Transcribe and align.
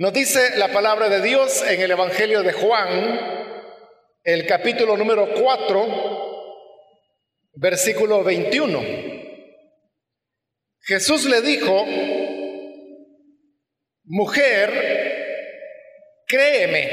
Nos 0.00 0.14
dice 0.14 0.56
la 0.56 0.68
palabra 0.68 1.10
de 1.10 1.20
Dios 1.20 1.62
en 1.68 1.78
el 1.78 1.90
Evangelio 1.90 2.42
de 2.42 2.52
Juan, 2.52 3.20
el 4.24 4.46
capítulo 4.46 4.96
número 4.96 5.28
4, 5.34 6.56
versículo 7.56 8.24
21. 8.24 8.82
Jesús 10.80 11.26
le 11.26 11.42
dijo, 11.42 11.84
mujer, 14.04 14.70
créeme, 16.26 16.88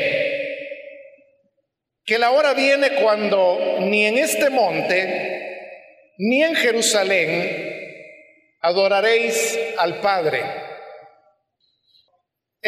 que 2.04 2.20
la 2.20 2.32
hora 2.32 2.54
viene 2.54 2.90
cuando 3.02 3.78
ni 3.84 4.06
en 4.06 4.18
este 4.18 4.50
monte, 4.50 6.12
ni 6.18 6.44
en 6.44 6.56
Jerusalén, 6.56 8.04
adoraréis 8.60 9.58
al 9.78 10.02
Padre. 10.02 10.57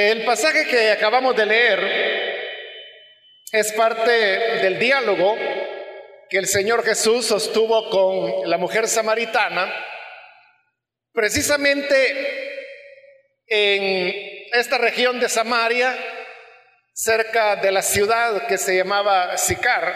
El 0.02 0.24
pasaje 0.24 0.66
que 0.66 0.92
acabamos 0.92 1.36
de 1.36 1.46
leer 1.46 1.80
es 3.52 3.74
parte 3.74 4.10
del 4.62 4.80
diálogo 4.80 5.38
que 6.30 6.38
el 6.38 6.48
Señor 6.48 6.86
Jesús 6.86 7.26
sostuvo 7.26 7.90
con 7.90 8.50
la 8.50 8.58
mujer 8.58 8.88
samaritana, 8.88 9.70
precisamente 11.12 12.16
en 13.46 14.48
esta 14.54 14.78
región 14.78 15.20
de 15.20 15.28
Samaria, 15.28 15.98
cerca 16.94 17.58
de 17.58 17.74
la 17.74 17.82
ciudad 17.82 18.48
que 18.48 18.58
se 18.58 18.78
llamaba 18.78 19.38
Sicar, 19.38 19.94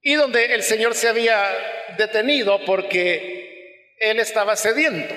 y 0.00 0.14
donde 0.14 0.54
el 0.54 0.64
Señor 0.64 0.96
se 0.96 1.06
había 1.08 1.56
detenido 1.96 2.64
porque 2.64 3.94
él 4.00 4.18
estaba 4.18 4.56
sediento. 4.56 5.14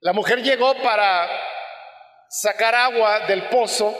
La 0.00 0.12
mujer 0.12 0.42
llegó 0.42 0.74
para 0.82 1.28
sacar 2.28 2.74
agua 2.74 3.20
del 3.26 3.48
pozo 3.48 3.96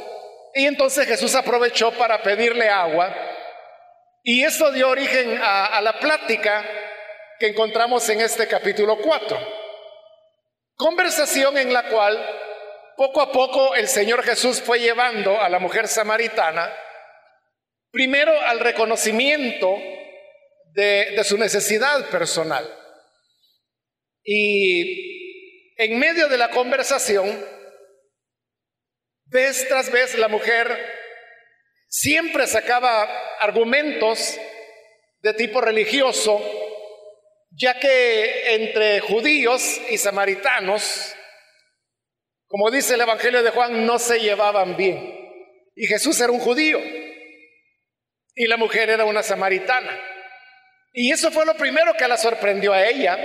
y 0.54 0.66
entonces 0.66 1.06
Jesús 1.06 1.34
aprovechó 1.34 1.92
para 1.92 2.22
pedirle 2.22 2.68
agua 2.68 3.14
y 4.22 4.42
eso 4.42 4.70
dio 4.72 4.90
origen 4.90 5.38
a, 5.42 5.80
la 5.80 5.98
plática 5.98 6.64
que 7.38 7.48
encontramos 7.48 8.08
en 8.08 8.20
este 8.20 8.46
capítulo 8.46 8.98
4. 8.98 9.38
Conversación 10.74 11.56
en 11.56 11.72
la 11.72 11.88
cual 11.88 12.18
poco 12.96 13.20
a 13.20 13.32
poco 13.32 13.74
el 13.74 13.88
Señor 13.88 14.22
Jesús 14.24 14.60
fue 14.60 14.80
llevando 14.80 15.40
a 15.40 15.48
la 15.48 15.58
mujer 15.58 15.88
samaritana 15.88 16.70
primero 17.90 18.38
al 18.40 18.60
reconocimiento 18.60 19.78
de 20.74 21.22
su 21.24 21.38
necesidad 21.38 22.10
personal. 22.10 22.68
Y 24.22 25.74
en 25.76 25.98
medio 25.98 26.28
de 26.28 26.36
la 26.36 26.50
conversación, 26.50 27.57
Vez 29.30 29.68
tras 29.68 29.90
vez 29.90 30.16
la 30.16 30.28
mujer 30.28 30.68
siempre 31.86 32.46
sacaba 32.46 33.06
argumentos 33.40 34.38
de 35.20 35.34
tipo 35.34 35.60
religioso, 35.60 36.40
ya 37.50 37.78
que 37.78 38.54
entre 38.54 39.00
judíos 39.00 39.80
y 39.90 39.98
samaritanos, 39.98 41.14
como 42.46 42.70
dice 42.70 42.94
el 42.94 43.02
Evangelio 43.02 43.42
de 43.42 43.50
Juan, 43.50 43.84
no 43.84 43.98
se 43.98 44.18
llevaban 44.18 44.76
bien. 44.76 45.14
Y 45.74 45.86
Jesús 45.86 46.18
era 46.20 46.32
un 46.32 46.40
judío 46.40 46.78
y 48.34 48.46
la 48.46 48.56
mujer 48.56 48.88
era 48.88 49.04
una 49.04 49.22
samaritana. 49.22 49.98
Y 50.94 51.12
eso 51.12 51.30
fue 51.30 51.44
lo 51.44 51.54
primero 51.54 51.92
que 51.94 52.08
la 52.08 52.16
sorprendió 52.16 52.72
a 52.72 52.86
ella. 52.86 53.18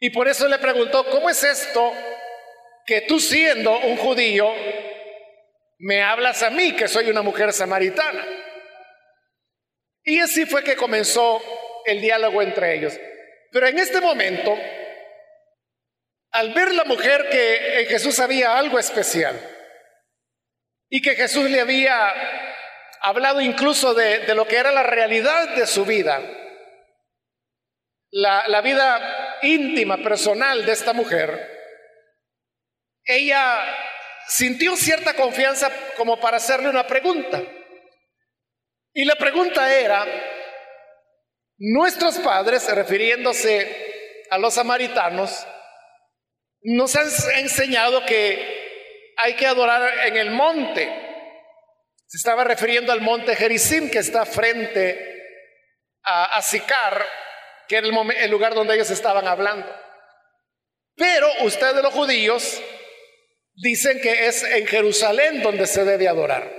Y 0.00 0.10
por 0.10 0.28
eso 0.28 0.48
le 0.48 0.58
preguntó, 0.58 1.04
¿cómo 1.10 1.28
es 1.28 1.44
esto 1.44 1.92
que 2.88 3.02
tú 3.02 3.20
siendo 3.20 3.80
un 3.80 3.98
judío 3.98 4.50
me 5.80 6.02
hablas 6.02 6.42
a 6.42 6.48
mí 6.48 6.74
que 6.74 6.88
soy 6.88 7.10
una 7.10 7.20
mujer 7.20 7.52
samaritana. 7.52 8.26
Y 10.02 10.18
así 10.20 10.46
fue 10.46 10.64
que 10.64 10.74
comenzó 10.74 11.38
el 11.84 12.00
diálogo 12.00 12.40
entre 12.40 12.76
ellos. 12.76 12.98
Pero 13.52 13.66
en 13.66 13.78
este 13.78 14.00
momento, 14.00 14.58
al 16.30 16.54
ver 16.54 16.72
la 16.72 16.84
mujer 16.84 17.28
que 17.28 17.80
en 17.80 17.88
Jesús 17.88 18.18
había 18.20 18.56
algo 18.56 18.78
especial 18.78 19.38
y 20.88 21.02
que 21.02 21.14
Jesús 21.14 21.50
le 21.50 21.60
había 21.60 22.10
hablado 23.02 23.42
incluso 23.42 23.92
de, 23.92 24.34
lo 24.34 24.48
que 24.48 24.56
era 24.56 24.72
la 24.72 24.82
realidad 24.82 25.50
de 25.56 25.66
su 25.66 25.84
vida, 25.84 26.22
la 28.12 28.60
vida 28.62 29.36
íntima, 29.42 29.98
personal 29.98 30.64
de 30.64 30.72
esta 30.72 30.94
mujer, 30.94 31.57
ella 33.08 33.64
sintió 34.28 34.76
cierta 34.76 35.14
confianza 35.14 35.72
como 35.96 36.20
para 36.20 36.36
hacerle 36.36 36.68
una 36.68 36.86
pregunta. 36.86 37.42
Y 38.92 39.04
la 39.04 39.16
pregunta 39.16 39.74
era, 39.74 40.06
nuestros 41.56 42.18
padres, 42.18 42.68
refiriéndose 42.72 44.26
a 44.30 44.38
los 44.38 44.54
samaritanos, 44.54 45.46
nos 46.60 46.94
han 46.96 47.08
enseñado 47.36 48.04
que 48.04 49.14
hay 49.16 49.34
que 49.34 49.46
adorar 49.46 50.06
en 50.06 50.16
el 50.18 50.30
monte. 50.30 50.84
Se 52.06 52.18
estaba 52.18 52.44
refiriendo 52.44 52.92
al 52.92 53.00
monte 53.00 53.36
Gerizim 53.36 53.90
que 53.90 53.98
está 53.98 54.26
frente 54.26 55.06
a, 56.02 56.40
Sicar, 56.42 57.06
que 57.66 57.76
era 57.76 57.86
el, 57.86 58.10
el 58.16 58.30
lugar 58.30 58.54
donde 58.54 58.74
ellos 58.74 58.90
estaban 58.90 59.26
hablando. 59.26 59.74
Pero 60.94 61.28
ustedes 61.42 61.82
los 61.82 61.92
judíos 61.94 62.62
dicen 63.60 64.00
que 64.00 64.26
es 64.26 64.42
en 64.44 64.66
Jerusalén 64.66 65.42
donde 65.42 65.66
se 65.66 65.84
debe 65.84 66.08
adorar. 66.08 66.50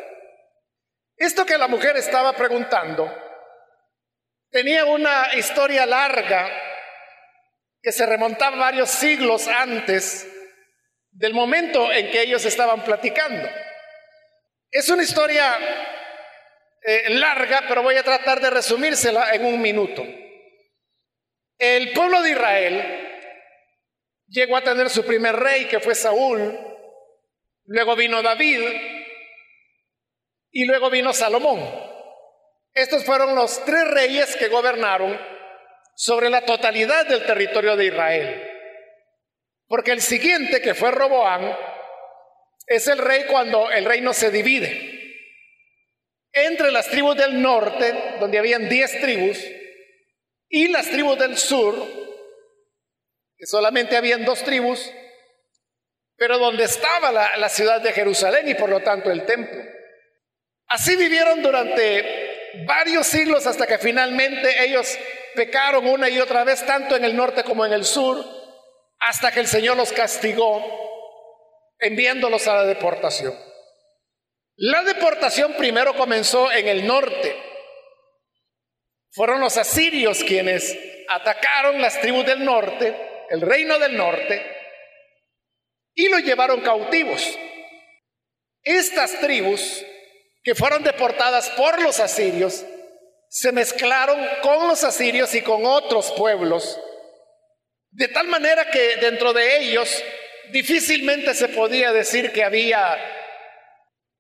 Esto 1.15 1.45
que 1.45 1.57
la 1.57 1.67
mujer 1.67 1.97
estaba 1.97 2.33
preguntando 2.33 3.13
tenía 4.51 4.85
una 4.85 5.33
historia 5.35 5.85
larga 5.85 6.49
que 7.81 7.91
se 7.91 8.05
remontaba 8.05 8.57
varios 8.57 8.89
siglos 8.89 9.47
antes 9.47 10.27
del 11.11 11.33
momento 11.33 11.91
en 11.91 12.11
que 12.11 12.21
ellos 12.21 12.45
estaban 12.45 12.83
platicando. 12.83 13.49
Es 14.71 14.89
una 14.89 15.03
historia 15.03 15.57
eh, 16.81 17.09
larga, 17.11 17.63
pero 17.67 17.83
voy 17.83 17.95
a 17.95 18.03
tratar 18.03 18.39
de 18.41 18.49
resumírsela 18.49 19.33
en 19.33 19.45
un 19.45 19.61
minuto. 19.61 20.05
El 21.57 21.91
pueblo 21.93 22.21
de 22.21 22.31
Israel 22.31 23.09
llegó 24.27 24.57
a 24.57 24.63
tener 24.63 24.89
su 24.89 25.05
primer 25.05 25.35
rey, 25.35 25.65
que 25.65 25.79
fue 25.79 25.95
Saúl, 25.95 26.68
Luego 27.71 27.95
vino 27.95 28.23
David 28.23 28.61
y 30.49 30.65
luego 30.65 30.89
vino 30.89 31.13
Salomón. 31.13 31.59
Estos 32.73 33.05
fueron 33.05 33.35
los 33.35 33.63
tres 33.63 33.87
reyes 33.91 34.35
que 34.37 34.47
gobernaron 34.47 35.19
sobre 35.93 36.31
la 36.31 36.41
totalidad 36.45 37.05
del 37.05 37.23
territorio 37.27 37.75
de 37.75 37.85
Israel. 37.85 38.43
Porque 39.67 39.91
el 39.91 40.01
siguiente, 40.01 40.63
que 40.63 40.73
fue 40.73 40.89
Roboán, 40.89 41.55
es 42.65 42.87
el 42.87 42.97
rey 42.97 43.25
cuando 43.25 43.69
el 43.69 43.85
reino 43.85 44.13
se 44.13 44.31
divide. 44.31 45.27
Entre 46.31 46.71
las 46.71 46.89
tribus 46.89 47.17
del 47.17 47.39
norte, 47.39 48.15
donde 48.19 48.39
habían 48.39 48.67
diez 48.67 48.99
tribus, 48.99 49.37
y 50.49 50.69
las 50.69 50.89
tribus 50.89 51.19
del 51.19 51.37
sur, 51.37 51.75
que 53.37 53.45
solamente 53.45 53.95
habían 53.95 54.25
dos 54.25 54.43
tribus, 54.43 54.91
pero 56.19 56.37
donde 56.37 56.65
estaba 56.65 57.11
la, 57.11 57.49
ciudad 57.49 57.81
de 57.81 57.93
Jerusalén 57.93 58.47
y 58.49 58.53
por 58.53 58.69
lo 58.69 58.81
tanto 58.81 59.09
el 59.09 59.25
templo. 59.25 59.63
Así 60.67 60.97
vivieron 60.97 61.41
durante 61.41 62.65
varios 62.67 63.07
siglos 63.07 63.47
hasta 63.47 63.65
que 63.65 63.77
finalmente 63.77 64.65
ellos 64.65 64.99
pecaron 65.33 65.87
una 65.87 66.09
y 66.09 66.19
otra 66.19 66.43
vez, 66.43 66.65
tanto 66.65 66.97
en 66.97 67.05
el 67.05 67.15
norte 67.15 67.43
como 67.43 67.65
en 67.65 67.71
el 67.71 67.85
sur, 67.85 68.23
hasta 68.99 69.31
que 69.31 69.39
el 69.39 69.47
Señor 69.47 69.77
los 69.77 69.93
castigó 69.93 70.61
enviándolos 71.79 72.45
a 72.47 72.55
la 72.55 72.65
deportación. 72.65 73.33
La 74.57 74.83
deportación 74.83 75.53
primero 75.53 75.95
comenzó 75.95 76.51
en 76.51 76.67
el 76.67 76.85
norte. 76.85 77.33
Fueron 79.11 79.39
los 79.39 79.55
asirios 79.55 80.21
quienes 80.25 80.77
atacaron 81.07 81.81
las 81.81 82.01
tribus 82.01 82.25
del 82.25 82.43
norte, 82.43 83.25
el 83.29 83.39
reino 83.39 83.79
del 83.79 83.95
norte, 83.95 84.58
y 85.93 86.09
los 86.09 86.21
llevaron 86.23 86.61
cautivos. 86.61 87.37
Estas 88.63 89.19
tribus 89.19 89.85
que 90.43 90.55
fueron 90.55 90.83
deportadas 90.83 91.49
por 91.51 91.81
los 91.81 91.99
asirios 91.99 92.65
se 93.29 93.51
mezclaron 93.51 94.19
con 94.41 94.67
los 94.67 94.83
asirios 94.83 95.33
y 95.35 95.41
con 95.41 95.65
otros 95.65 96.11
pueblos, 96.13 96.79
de 97.91 98.07
tal 98.07 98.27
manera 98.27 98.69
que 98.71 98.97
dentro 98.97 99.33
de 99.33 99.57
ellos 99.59 100.03
difícilmente 100.51 101.35
se 101.35 101.49
podía 101.49 101.93
decir 101.93 102.31
que 102.31 102.43
había 102.43 102.97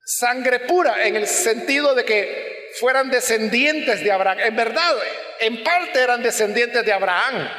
sangre 0.05 0.61
pura 0.61 1.07
en 1.07 1.15
el 1.15 1.27
sentido 1.27 1.95
de 1.95 2.05
que 2.05 2.69
fueran 2.79 3.09
descendientes 3.09 4.03
de 4.03 4.11
Abraham. 4.11 4.39
En 4.39 4.55
verdad, 4.55 4.95
en 5.39 5.63
parte 5.63 6.01
eran 6.01 6.21
descendientes 6.21 6.85
de 6.85 6.93
Abraham, 6.93 7.49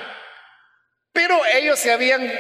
pero 1.13 1.45
ellos 1.47 1.79
se 1.79 1.93
habían 1.93 2.33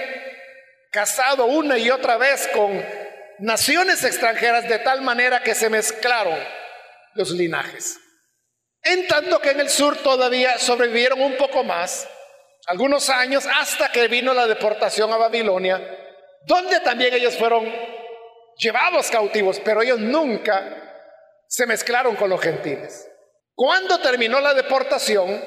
casado 0.90 1.46
una 1.46 1.78
y 1.78 1.90
otra 1.90 2.16
vez 2.16 2.48
con 2.48 2.84
naciones 3.38 4.04
extranjeras 4.04 4.68
de 4.68 4.78
tal 4.80 5.02
manera 5.02 5.42
que 5.42 5.54
se 5.54 5.70
mezclaron 5.70 6.38
los 7.14 7.30
linajes. 7.30 7.98
En 8.82 9.06
tanto 9.06 9.40
que 9.40 9.50
en 9.50 9.60
el 9.60 9.70
sur 9.70 9.96
todavía 9.98 10.58
sobrevivieron 10.58 11.20
un 11.20 11.36
poco 11.36 11.62
más, 11.64 12.08
algunos 12.66 13.10
años, 13.10 13.46
hasta 13.46 13.90
que 13.90 14.08
vino 14.08 14.32
la 14.32 14.46
deportación 14.46 15.12
a 15.12 15.16
Babilonia, 15.16 15.80
donde 16.46 16.80
también 16.80 17.14
ellos 17.14 17.36
fueron 17.36 17.70
llevados 18.56 19.10
cautivos, 19.10 19.60
pero 19.60 19.82
ellos 19.82 19.98
nunca 19.98 20.76
se 21.46 21.66
mezclaron 21.66 22.16
con 22.16 22.30
los 22.30 22.40
gentiles. 22.40 23.08
Cuando 23.54 24.00
terminó 24.00 24.40
la 24.40 24.54
deportación, 24.54 25.42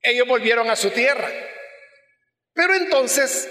ellos 0.00 0.26
volvieron 0.28 0.70
a 0.70 0.76
su 0.76 0.90
tierra. 0.90 1.28
Pero 2.52 2.74
entonces, 2.74 3.48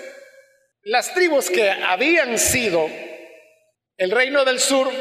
las 0.84 1.14
tribus 1.14 1.50
que 1.50 1.70
habían 1.70 2.38
sido 2.38 2.90
el 3.98 4.12
reino 4.12 4.44
del 4.46 4.60
sur, 4.60 4.92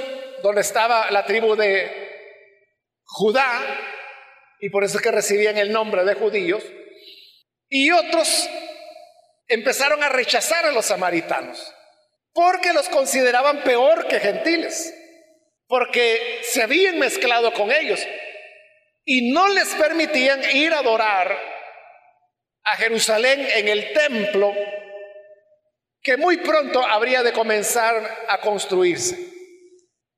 donde 0.43 0.61
estaba 0.61 1.11
la 1.11 1.25
tribu 1.25 1.57
de 1.57 2.09
Judá, 3.05 3.79
y 4.61 4.69
por 4.71 4.85
eso 4.85 4.99
es 4.99 5.03
que 5.03 5.11
recibían 5.11 5.57
el 5.57 5.73
nombre 5.73 6.05
de 6.05 6.15
judíos, 6.15 6.63
y 7.69 7.91
otros 7.91 8.49
empezaron 9.49 10.03
a 10.03 10.09
rechazar 10.09 10.67
a 10.67 10.73
los 10.73 10.87
samaritanos, 10.87 11.75
porque 12.33 12.73
los 12.73 12.89
consideraban 12.89 13.63
peor 13.63 14.07
que 14.07 14.21
gentiles, 14.21 14.95
porque 15.67 16.41
se 16.43 16.63
habían 16.63 16.99
mezclado 16.99 17.53
con 17.53 17.71
ellos 17.71 18.05
y 19.05 19.31
no 19.31 19.49
les 19.49 19.69
permitían 19.75 20.43
ir 20.53 20.73
a 20.73 20.81
adorar 20.81 21.37
a 22.65 22.77
Jerusalén 22.77 23.47
en 23.55 23.69
el 23.69 23.93
templo 23.93 24.53
que 26.03 26.17
muy 26.17 26.39
pronto 26.39 26.85
habría 26.85 27.23
de 27.23 27.33
comenzar 27.33 28.25
a 28.29 28.41
construirse. 28.41 29.31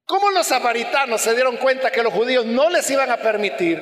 ¿Cómo 0.04 0.30
los 0.30 0.46
samaritanos 0.46 1.20
se 1.20 1.34
dieron 1.34 1.56
cuenta 1.56 1.90
que 1.90 2.02
los 2.02 2.12
judíos 2.12 2.44
no 2.44 2.70
les 2.70 2.88
iban 2.90 3.10
a 3.10 3.18
permitir 3.18 3.80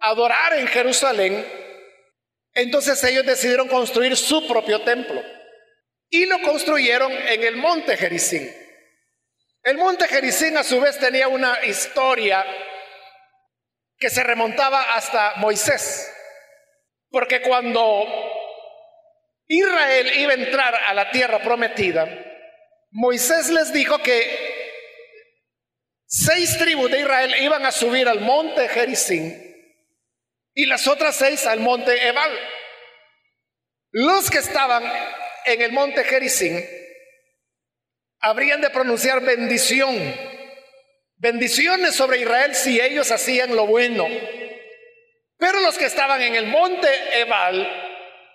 adorar 0.00 0.54
en 0.54 0.66
Jerusalén? 0.66 1.46
Entonces 2.54 3.02
ellos 3.04 3.26
decidieron 3.26 3.68
construir 3.68 4.16
su 4.16 4.46
propio 4.48 4.82
templo 4.82 5.22
y 6.10 6.26
lo 6.26 6.40
construyeron 6.42 7.12
en 7.12 7.44
el 7.44 7.56
monte 7.56 7.96
Jericín. 7.96 8.50
El 9.62 9.76
monte 9.76 10.08
Jericín 10.08 10.56
a 10.56 10.64
su 10.64 10.80
vez 10.80 10.98
tenía 10.98 11.28
una 11.28 11.64
historia 11.64 12.44
que 13.98 14.08
se 14.08 14.22
remontaba 14.22 14.94
hasta 14.94 15.34
Moisés, 15.36 16.10
porque 17.10 17.42
cuando 17.42 18.06
Israel 19.48 20.12
iba 20.18 20.32
a 20.32 20.36
entrar 20.36 20.74
a 20.74 20.94
la 20.94 21.10
tierra 21.10 21.40
prometida, 21.40 22.06
Moisés 22.90 23.48
les 23.48 23.72
dijo 23.72 23.98
que 23.98 24.22
seis 26.06 26.56
tribus 26.58 26.90
de 26.90 27.00
Israel 27.00 27.34
iban 27.40 27.64
a 27.64 27.72
subir 27.72 28.08
al 28.08 28.20
monte 28.20 28.68
Jericín 28.68 29.44
y 30.54 30.66
las 30.66 30.86
otras 30.86 31.16
seis 31.16 31.46
al 31.46 31.60
monte 31.60 32.08
Ebal. 32.08 32.38
Los 33.90 34.30
que 34.30 34.38
estaban 34.38 34.84
en 35.46 35.62
el 35.62 35.72
monte 35.72 36.04
Jericín 36.04 36.62
habrían 38.20 38.60
de 38.60 38.68
pronunciar 38.68 39.22
bendición, 39.22 39.96
bendiciones 41.16 41.94
sobre 41.94 42.20
Israel 42.20 42.54
si 42.54 42.80
ellos 42.80 43.10
hacían 43.10 43.56
lo 43.56 43.66
bueno. 43.66 44.06
Pero 45.38 45.60
los 45.60 45.78
que 45.78 45.86
estaban 45.86 46.20
en 46.20 46.34
el 46.34 46.46
monte 46.46 46.88
Ebal 47.20 47.87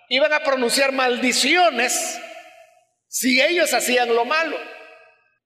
iban 0.08 0.32
a 0.32 0.40
pronunciar 0.40 0.92
maldiciones 0.92 2.20
si 3.08 3.40
ellos 3.40 3.72
hacían 3.72 4.14
lo 4.14 4.24
malo. 4.24 4.58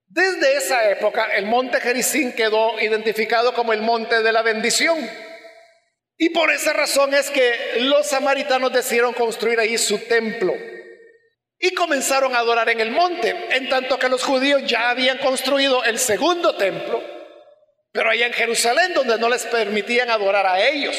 Desde 0.07 0.57
esa 0.57 0.89
época 0.89 1.35
el 1.35 1.45
monte 1.45 1.79
Jericín 1.79 2.33
quedó 2.33 2.79
identificado 2.79 3.53
como 3.53 3.73
el 3.73 3.81
monte 3.81 4.23
de 4.23 4.31
la 4.31 4.41
bendición. 4.41 4.97
Y 6.17 6.29
por 6.29 6.51
esa 6.51 6.73
razón 6.73 7.13
es 7.13 7.29
que 7.29 7.77
los 7.79 8.07
samaritanos 8.07 8.73
decidieron 8.73 9.13
construir 9.13 9.59
ahí 9.59 9.77
su 9.77 9.99
templo. 9.99 10.53
Y 11.59 11.73
comenzaron 11.73 12.35
a 12.35 12.39
adorar 12.39 12.69
en 12.69 12.79
el 12.79 12.91
monte, 12.91 13.35
en 13.51 13.69
tanto 13.69 13.99
que 13.99 14.09
los 14.09 14.23
judíos 14.23 14.63
ya 14.65 14.89
habían 14.89 15.17
construido 15.17 15.83
el 15.83 15.99
segundo 15.99 16.55
templo, 16.55 17.03
pero 17.91 18.09
allá 18.09 18.27
en 18.27 18.33
Jerusalén 18.33 18.93
donde 18.93 19.17
no 19.17 19.29
les 19.29 19.45
permitían 19.45 20.09
adorar 20.09 20.45
a 20.45 20.59
ellos. 20.67 20.97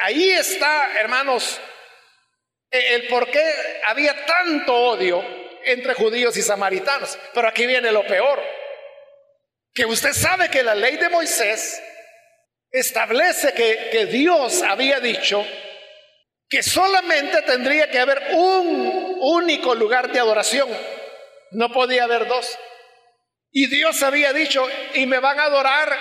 Ahí 0.00 0.30
está, 0.30 0.98
hermanos, 0.98 1.60
el 2.74 3.06
por 3.06 3.30
qué 3.30 3.42
había 3.86 4.26
tanto 4.26 4.74
odio 4.74 5.24
entre 5.64 5.94
judíos 5.94 6.36
y 6.36 6.42
samaritanos. 6.42 7.18
Pero 7.32 7.48
aquí 7.48 7.66
viene 7.66 7.92
lo 7.92 8.06
peor, 8.06 8.42
que 9.72 9.86
usted 9.86 10.12
sabe 10.12 10.50
que 10.50 10.62
la 10.62 10.74
ley 10.74 10.96
de 10.96 11.08
Moisés 11.08 11.82
establece 12.70 13.52
que, 13.54 13.88
que 13.90 14.06
Dios 14.06 14.62
había 14.62 15.00
dicho 15.00 15.46
que 16.48 16.62
solamente 16.62 17.42
tendría 17.42 17.90
que 17.90 17.98
haber 17.98 18.22
un 18.32 19.16
único 19.20 19.74
lugar 19.74 20.12
de 20.12 20.20
adoración, 20.20 20.68
no 21.52 21.72
podía 21.72 22.04
haber 22.04 22.26
dos. 22.26 22.58
Y 23.50 23.66
Dios 23.66 24.02
había 24.02 24.32
dicho, 24.32 24.66
y 24.94 25.06
me 25.06 25.20
van 25.20 25.38
a 25.38 25.44
adorar 25.44 25.96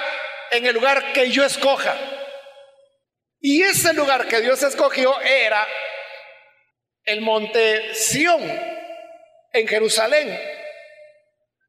en 0.52 0.66
el 0.66 0.74
lugar 0.74 1.14
que 1.14 1.30
yo 1.30 1.46
escoja. 1.46 1.96
Y 3.40 3.62
ese 3.62 3.94
lugar 3.94 4.28
que 4.28 4.42
Dios 4.42 4.62
escogió 4.64 5.20
era 5.22 5.66
el 7.06 7.22
monte 7.22 7.94
Sión, 7.94 8.42
en 9.52 9.68
Jerusalén. 9.68 10.40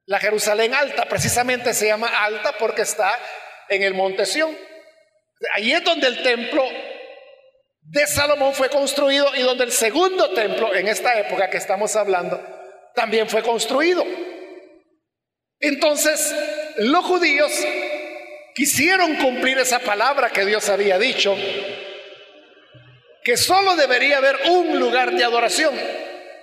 La 0.07 0.19
Jerusalén 0.19 0.75
alta 0.75 1.07
precisamente 1.07 1.73
se 1.75 1.87
llama 1.87 2.09
alta 2.25 2.53
porque 2.59 2.83
está 2.83 3.19
en 3.69 3.83
el 3.83 3.95
monte 3.95 4.27
Sión. 4.27 4.57
Ahí 5.55 5.73
es 5.73 5.83
donde 5.85 6.07
el 6.07 6.23
templo 6.23 6.65
de 7.83 8.07
Salomón 8.07 8.55
fue 8.55 8.69
construido 8.71 9.35
y 9.35 9.43
donde 9.43 9.65
el 9.65 9.73
segundo 9.73 10.31
templo 10.33 10.75
en 10.75 10.89
esta 10.89 11.19
época 11.19 11.51
que 11.51 11.59
estamos 11.59 11.95
hablando 11.97 12.43
también 12.95 13.29
fue 13.29 13.43
construido. 13.43 14.05
Entonces, 15.61 16.35
los 16.77 17.05
judíos 17.05 17.53
quisieron 18.55 19.17
cumplir 19.17 19.59
esa 19.59 19.79
palabra 19.81 20.31
que 20.31 20.45
Dios 20.45 20.69
había 20.69 20.99
dicho 20.99 21.37
que 23.25 23.39
solo 23.39 23.75
debería 23.75 24.19
haber 24.19 24.37
un 24.51 24.79
lugar 24.79 25.11
de 25.13 25.25
adoración, 25.25 25.75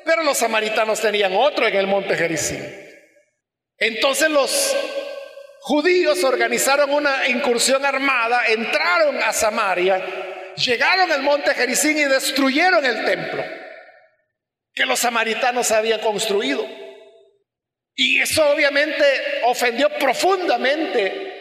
pero 0.04 0.24
los 0.24 0.40
samaritanos 0.40 1.00
tenían 1.00 1.36
otro 1.36 1.68
en 1.68 1.76
el 1.76 1.86
monte 1.86 2.16
Jericín. 2.16 2.66
Entonces 3.78 4.30
los 4.32 4.76
judíos 5.60 6.24
organizaron 6.24 6.92
una 6.92 7.28
incursión 7.28 7.86
armada, 7.86 8.48
entraron 8.48 9.22
a 9.22 9.32
Samaria, 9.32 10.54
llegaron 10.56 11.12
al 11.12 11.22
monte 11.22 11.54
Jericín 11.54 12.00
y 12.00 12.04
destruyeron 12.04 12.84
el 12.84 13.06
templo 13.06 13.44
que 14.74 14.86
los 14.86 15.00
samaritanos 15.00 15.72
habían 15.72 16.00
construido. 16.00 16.68
Y 17.94 18.22
eso 18.22 18.50
obviamente 18.50 19.06
ofendió 19.44 19.90
profundamente 20.00 21.32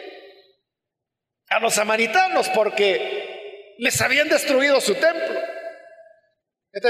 a 1.47 1.59
los 1.59 1.73
samaritanos 1.73 2.49
porque 2.49 3.20
les 3.81 3.99
habían 3.99 4.29
destruido 4.29 4.79
su 4.79 4.93
templo. 4.93 5.41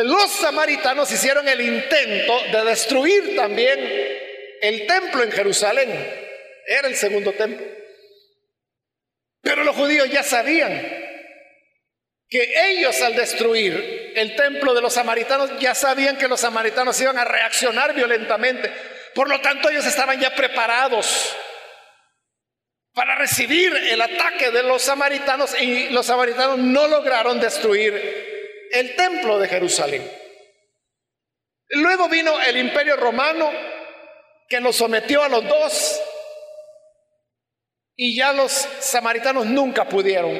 Los 0.04 0.30
samaritanos 0.30 1.10
hicieron 1.10 1.48
el 1.48 1.62
intento 1.62 2.38
de 2.52 2.66
destruir 2.66 3.34
también 3.38 3.80
el 4.62 4.86
templo 4.86 5.24
en 5.24 5.32
Jerusalén. 5.32 5.90
Era 6.68 6.90
el 6.90 6.96
segundo 6.98 7.32
templo. 7.32 7.66
Pero 9.42 9.64
los 9.64 9.74
judíos 9.74 10.10
ya 10.10 10.22
sabían 10.22 10.86
que 12.28 12.54
ellos 12.72 13.02
al 13.02 13.16
destruir 13.16 14.12
el 14.14 14.36
templo 14.36 14.74
de 14.74 14.82
los 14.82 14.94
samaritanos 14.94 15.58
ya 15.60 15.74
sabían 15.74 16.18
que 16.18 16.28
los 16.28 16.42
samaritanos 16.42 17.00
iban 17.00 17.18
a 17.18 17.24
reaccionar 17.24 17.96
violentamente. 17.96 18.70
Por 19.16 19.30
lo 19.30 19.40
tanto 19.40 19.70
ellos 19.70 19.86
estaban 19.86 20.20
ya 20.20 20.36
preparados 20.36 21.38
para 22.94 23.16
recibir 23.16 23.74
el 23.74 24.02
ataque 24.02 24.52
de 24.52 24.64
los 24.64 24.82
samaritanos 24.82 25.60
y 25.62 25.90
los 25.90 26.06
samaritanos 26.06 26.58
no 26.58 26.88
lograron 26.88 27.40
destruir 27.40 28.70
el 28.72 28.96
templo 28.96 29.40
de 29.40 29.48
Jerusalén. 29.48 30.12
Luego 31.70 32.10
vino 32.10 32.40
el 32.42 32.58
imperio 32.58 32.98
romano 32.98 33.50
que 34.50 34.60
los 34.60 34.76
sometió 34.76 35.24
a 35.24 35.30
los 35.30 35.48
dos 35.48 36.02
y 37.96 38.18
ya 38.18 38.34
los 38.34 38.52
samaritanos 38.52 39.46
nunca 39.46 39.88
pudieron 39.88 40.38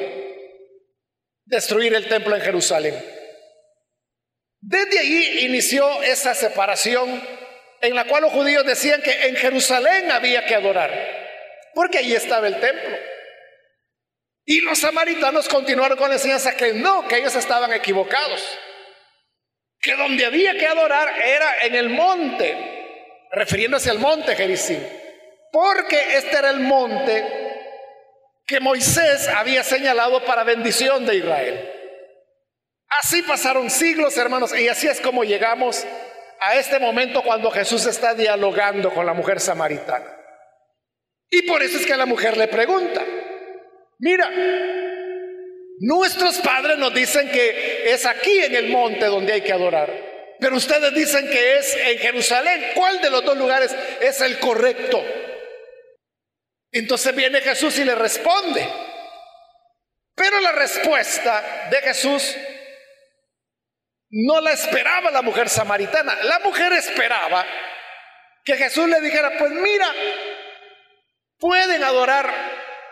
destruir 1.44 1.94
el 1.94 2.06
templo 2.06 2.36
en 2.36 2.42
Jerusalén. 2.42 3.02
Desde 4.60 4.98
ahí 4.98 5.38
inició 5.46 6.02
esa 6.02 6.34
separación 6.34 7.22
en 7.80 7.94
la 7.94 8.06
cual 8.06 8.22
los 8.22 8.32
judíos 8.32 8.64
decían 8.66 9.00
que 9.00 9.26
en 9.26 9.36
Jerusalén 9.36 10.10
había 10.10 10.44
que 10.44 10.54
adorar 10.54 11.21
porque 11.74 11.98
ahí 11.98 12.14
estaba 12.14 12.46
el 12.46 12.58
templo. 12.60 12.96
Y 14.44 14.60
los 14.60 14.78
samaritanos 14.78 15.48
continuaron 15.48 15.96
con 15.96 16.08
la 16.08 16.16
enseñanza 16.16 16.56
que 16.56 16.72
no, 16.72 17.06
que 17.06 17.18
ellos 17.18 17.34
estaban 17.36 17.72
equivocados, 17.72 18.58
que 19.80 19.94
donde 19.94 20.24
había 20.24 20.56
que 20.58 20.66
adorar 20.66 21.08
era 21.22 21.62
en 21.62 21.74
el 21.74 21.90
monte, 21.90 23.28
refiriéndose 23.30 23.90
al 23.90 23.98
monte 23.98 24.34
Gerizim, 24.34 24.82
porque 25.52 26.16
este 26.16 26.38
era 26.38 26.50
el 26.50 26.60
monte 26.60 27.24
que 28.46 28.58
Moisés 28.58 29.28
había 29.28 29.62
señalado 29.62 30.24
para 30.24 30.42
bendición 30.42 31.06
de 31.06 31.16
Israel. 31.16 31.72
Así 33.00 33.22
pasaron 33.22 33.70
siglos, 33.70 34.16
hermanos, 34.16 34.54
y 34.58 34.68
así 34.68 34.88
es 34.88 35.00
como 35.00 35.24
llegamos 35.24 35.86
a 36.40 36.56
este 36.56 36.78
momento 36.78 37.22
cuando 37.22 37.50
Jesús 37.50 37.86
está 37.86 38.14
dialogando 38.14 38.92
con 38.92 39.06
la 39.06 39.14
mujer 39.14 39.40
samaritana. 39.40 40.21
Y 41.34 41.42
por 41.42 41.62
eso 41.62 41.78
es 41.78 41.86
que 41.86 41.96
la 41.96 42.04
mujer 42.04 42.36
le 42.36 42.46
pregunta, 42.46 43.02
mira, 43.98 44.30
nuestros 45.78 46.38
padres 46.40 46.76
nos 46.76 46.92
dicen 46.92 47.30
que 47.30 47.90
es 47.90 48.04
aquí 48.04 48.38
en 48.38 48.54
el 48.54 48.68
monte 48.68 49.06
donde 49.06 49.32
hay 49.32 49.40
que 49.40 49.52
adorar, 49.54 50.36
pero 50.38 50.56
ustedes 50.56 50.92
dicen 50.92 51.30
que 51.30 51.56
es 51.56 51.74
en 51.74 51.98
Jerusalén. 52.00 52.72
¿Cuál 52.74 53.00
de 53.00 53.10
los 53.10 53.24
dos 53.24 53.38
lugares 53.38 53.74
es 54.02 54.20
el 54.20 54.38
correcto? 54.40 55.02
Entonces 56.70 57.14
viene 57.14 57.40
Jesús 57.40 57.78
y 57.78 57.84
le 57.84 57.94
responde. 57.94 58.68
Pero 60.14 60.38
la 60.40 60.52
respuesta 60.52 61.68
de 61.70 61.80
Jesús 61.80 62.36
no 64.10 64.40
la 64.42 64.52
esperaba 64.52 65.10
la 65.10 65.22
mujer 65.22 65.48
samaritana. 65.48 66.14
La 66.24 66.40
mujer 66.40 66.74
esperaba 66.74 67.46
que 68.44 68.56
Jesús 68.56 68.86
le 68.86 69.00
dijera, 69.00 69.38
pues 69.38 69.50
mira, 69.52 69.86
pueden 71.42 71.82
adorar 71.82 72.32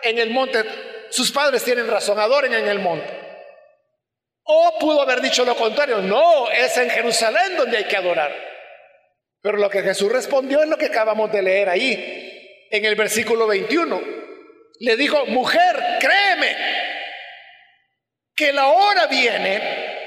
en 0.03 0.19
el 0.19 0.29
monte. 0.29 0.61
Sus 1.09 1.31
padres 1.31 1.63
tienen 1.63 1.87
razón, 1.87 2.19
adoren 2.19 2.53
en 2.53 2.67
el 2.67 2.79
monte. 2.79 3.09
O 4.43 4.77
pudo 4.77 5.01
haber 5.01 5.21
dicho 5.21 5.45
lo 5.45 5.55
contrario, 5.55 5.99
no, 5.99 6.51
es 6.51 6.75
en 6.75 6.89
Jerusalén 6.89 7.55
donde 7.55 7.77
hay 7.77 7.85
que 7.85 7.95
adorar. 7.95 8.35
Pero 9.41 9.57
lo 9.57 9.69
que 9.69 9.81
Jesús 9.81 10.11
respondió 10.11 10.61
es 10.61 10.67
lo 10.67 10.77
que 10.77 10.87
acabamos 10.87 11.31
de 11.31 11.41
leer 11.41 11.69
ahí, 11.69 12.67
en 12.69 12.83
el 12.83 12.95
versículo 12.95 13.47
21. 13.47 14.01
Le 14.81 14.97
dijo, 14.97 15.25
mujer, 15.27 15.97
créeme, 16.01 16.57
que 18.35 18.51
la 18.51 18.67
hora 18.67 19.07
viene 19.07 20.01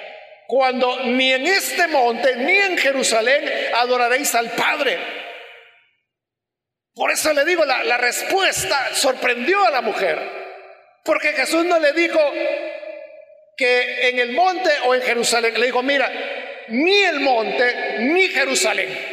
cuando 0.47 1.01
ni 1.05 1.33
en 1.33 1.47
este 1.47 1.87
monte 1.89 2.37
ni 2.37 2.53
en 2.53 2.77
Jerusalén 2.77 3.43
adoraréis 3.75 4.35
al 4.35 4.51
Padre. 4.51 5.14
Por 6.95 7.11
eso 7.11 7.33
le 7.33 7.45
digo, 7.45 7.65
la, 7.65 7.97
respuesta 7.97 8.95
sorprendió 8.95 9.65
a 9.65 9.71
la 9.71 9.81
mujer, 9.81 10.19
porque 11.05 11.33
Jesús 11.33 11.65
no 11.65 11.79
le 11.79 11.93
dijo 11.93 12.21
que 13.57 14.09
en 14.09 14.19
el 14.19 14.33
monte 14.33 14.71
o 14.85 14.95
en 14.95 15.03
Jerusalén, 15.03 15.59
le 15.59 15.67
dijo, 15.67 15.83
mira, 15.83 16.11
ni 16.69 17.03
el 17.03 17.21
monte 17.21 17.97
ni 17.99 18.29
Jerusalén. 18.29 19.13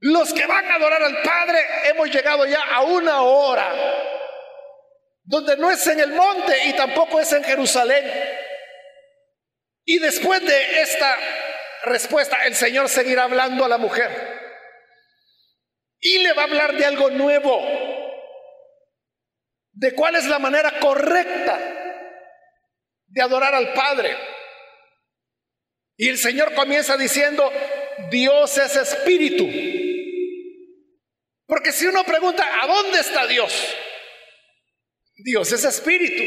Los 0.00 0.32
que 0.32 0.46
van 0.46 0.70
a 0.70 0.74
adorar 0.74 1.02
al 1.02 1.22
Padre 1.22 1.60
hemos 1.86 2.10
llegado 2.10 2.46
ya 2.46 2.62
a 2.62 2.82
una 2.82 3.22
hora 3.22 3.74
donde 5.22 5.56
no 5.56 5.70
es 5.70 5.86
en 5.86 6.00
el 6.00 6.12
monte 6.12 6.66
y 6.66 6.74
tampoco 6.74 7.18
es 7.18 7.32
en 7.32 7.42
Jerusalén, 7.42 8.04
y 9.86 9.98
después 9.98 10.44
de 10.44 10.80
esta 10.80 11.16
respuesta, 11.84 12.44
el 12.46 12.54
Señor 12.54 12.88
seguirá 12.88 13.24
hablando 13.24 13.64
a 13.64 13.68
la 13.68 13.78
mujer. 13.78 14.33
Y 16.06 16.18
le 16.18 16.34
va 16.34 16.42
a 16.42 16.44
hablar 16.44 16.76
de 16.76 16.84
algo 16.84 17.08
nuevo, 17.08 17.66
de 19.72 19.94
cuál 19.94 20.16
es 20.16 20.26
la 20.26 20.38
manera 20.38 20.78
correcta 20.78 21.58
de 23.06 23.22
adorar 23.22 23.54
al 23.54 23.72
Padre. 23.72 24.14
Y 25.96 26.10
el 26.10 26.18
Señor 26.18 26.52
comienza 26.52 26.98
diciendo, 26.98 27.50
Dios 28.10 28.58
es 28.58 28.76
espíritu. 28.76 29.48
Porque 31.46 31.72
si 31.72 31.86
uno 31.86 32.04
pregunta, 32.04 32.46
¿a 32.60 32.66
dónde 32.66 33.00
está 33.00 33.26
Dios? 33.26 33.74
Dios 35.16 35.52
es 35.52 35.64
espíritu. 35.64 36.22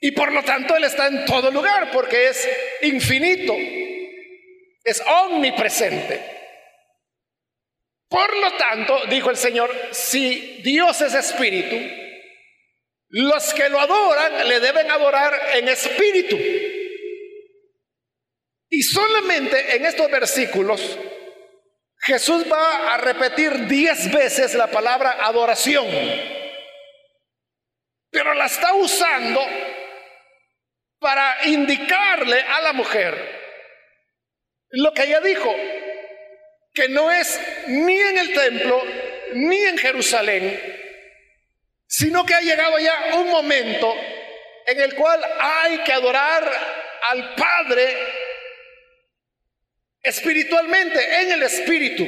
Y 0.00 0.12
por 0.12 0.32
lo 0.32 0.42
tanto 0.42 0.74
Él 0.74 0.84
está 0.84 1.08
en 1.08 1.26
todo 1.26 1.50
lugar 1.50 1.90
porque 1.92 2.28
es 2.28 2.48
infinito, 2.80 3.54
es 4.82 5.02
omnipresente. 5.06 6.35
Por 8.08 8.36
lo 8.36 8.52
tanto, 8.52 9.06
dijo 9.06 9.30
el 9.30 9.36
Señor, 9.36 9.70
si 9.90 10.60
Dios 10.62 11.00
es 11.00 11.14
espíritu, 11.14 11.76
los 13.08 13.54
que 13.54 13.68
lo 13.68 13.80
adoran 13.80 14.48
le 14.48 14.60
deben 14.60 14.90
adorar 14.90 15.32
en 15.54 15.68
espíritu. 15.68 16.36
Y 18.68 18.82
solamente 18.82 19.76
en 19.76 19.86
estos 19.86 20.10
versículos 20.10 20.98
Jesús 22.06 22.44
va 22.50 22.94
a 22.94 22.98
repetir 22.98 23.66
diez 23.66 24.12
veces 24.12 24.54
la 24.54 24.68
palabra 24.68 25.24
adoración, 25.24 25.86
pero 28.10 28.34
la 28.34 28.46
está 28.46 28.74
usando 28.74 29.40
para 31.00 31.46
indicarle 31.46 32.40
a 32.40 32.60
la 32.60 32.72
mujer 32.72 33.36
lo 34.70 34.92
que 34.92 35.02
ella 35.02 35.20
dijo, 35.20 35.52
que 36.76 36.90
no 36.90 37.10
es 37.10 37.40
ni 37.68 37.98
en 37.98 38.18
el 38.18 38.34
templo 38.34 38.82
ni 39.32 39.56
en 39.64 39.78
Jerusalén, 39.78 40.60
sino 41.86 42.24
que 42.26 42.34
ha 42.34 42.40
llegado 42.42 42.78
ya 42.78 43.14
un 43.14 43.30
momento 43.30 43.94
en 44.66 44.80
el 44.80 44.94
cual 44.94 45.24
hay 45.40 45.78
que 45.78 45.92
adorar 45.92 46.44
al 47.08 47.34
Padre 47.34 47.96
espiritualmente, 50.02 51.22
en 51.22 51.32
el 51.32 51.42
Espíritu. 51.44 52.06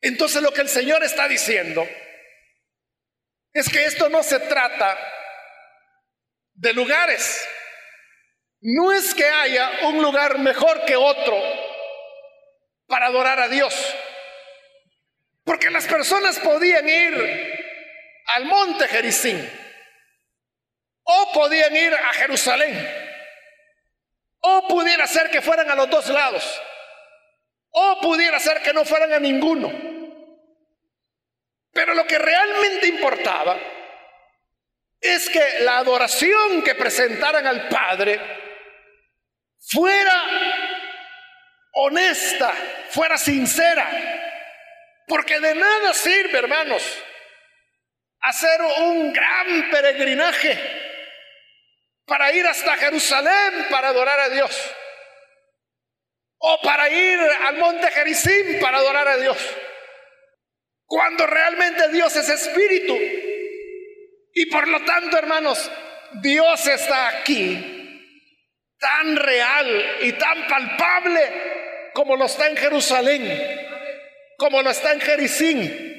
Entonces 0.00 0.40
lo 0.40 0.52
que 0.52 0.62
el 0.62 0.68
Señor 0.68 1.04
está 1.04 1.28
diciendo 1.28 1.86
es 3.52 3.68
que 3.68 3.84
esto 3.84 4.08
no 4.08 4.22
se 4.22 4.40
trata 4.40 4.98
de 6.54 6.72
lugares. 6.72 7.46
No 8.62 8.92
es 8.92 9.14
que 9.14 9.26
haya 9.26 9.70
un 9.82 10.00
lugar 10.02 10.38
mejor 10.38 10.86
que 10.86 10.96
otro 10.96 11.63
para 12.86 13.06
adorar 13.06 13.40
a 13.40 13.48
Dios. 13.48 13.74
Porque 15.44 15.70
las 15.70 15.86
personas 15.86 16.38
podían 16.40 16.88
ir 16.88 17.54
al 18.34 18.44
monte 18.46 18.88
Jericín 18.88 19.50
o 21.02 21.32
podían 21.32 21.76
ir 21.76 21.94
a 21.94 22.12
Jerusalén 22.14 23.04
o 24.40 24.68
pudiera 24.68 25.06
ser 25.06 25.30
que 25.30 25.42
fueran 25.42 25.70
a 25.70 25.74
los 25.74 25.88
dos 25.90 26.08
lados 26.08 26.60
o 27.70 28.00
pudiera 28.00 28.38
ser 28.38 28.62
que 28.62 28.72
no 28.72 28.84
fueran 28.84 29.12
a 29.12 29.18
ninguno. 29.18 29.72
Pero 31.72 31.92
lo 31.94 32.06
que 32.06 32.18
realmente 32.18 32.86
importaba 32.86 33.58
es 35.00 35.28
que 35.28 35.60
la 35.60 35.78
adoración 35.78 36.62
que 36.62 36.74
presentaran 36.74 37.46
al 37.46 37.68
Padre 37.68 38.20
fuera 39.58 40.73
honesta, 41.74 42.52
fuera 42.90 43.18
sincera. 43.18 43.88
Porque 45.06 45.38
de 45.38 45.54
nada 45.54 45.92
sirve, 45.92 46.38
hermanos, 46.38 46.82
hacer 48.20 48.60
un 48.78 49.12
gran 49.12 49.70
peregrinaje 49.70 50.58
para 52.06 52.32
ir 52.32 52.46
hasta 52.46 52.76
Jerusalén 52.76 53.66
para 53.70 53.88
adorar 53.88 54.18
a 54.20 54.28
Dios. 54.30 54.74
O 56.38 56.60
para 56.62 56.88
ir 56.88 57.18
al 57.20 57.56
monte 57.56 57.90
Jericín 57.90 58.58
para 58.60 58.78
adorar 58.78 59.08
a 59.08 59.16
Dios. 59.16 59.38
Cuando 60.86 61.26
realmente 61.26 61.88
Dios 61.88 62.14
es 62.16 62.28
espíritu 62.28 62.96
y 64.34 64.46
por 64.46 64.68
lo 64.68 64.80
tanto, 64.84 65.16
hermanos, 65.16 65.70
Dios 66.20 66.66
está 66.66 67.08
aquí, 67.08 68.70
tan 68.78 69.16
real 69.16 69.98
y 70.02 70.12
tan 70.12 70.46
palpable 70.46 71.53
como 71.94 72.16
lo 72.16 72.26
está 72.26 72.48
en 72.48 72.56
Jerusalén, 72.56 73.66
como 74.36 74.60
lo 74.60 74.70
está 74.70 74.92
en 74.92 75.00
Jericín. 75.00 75.92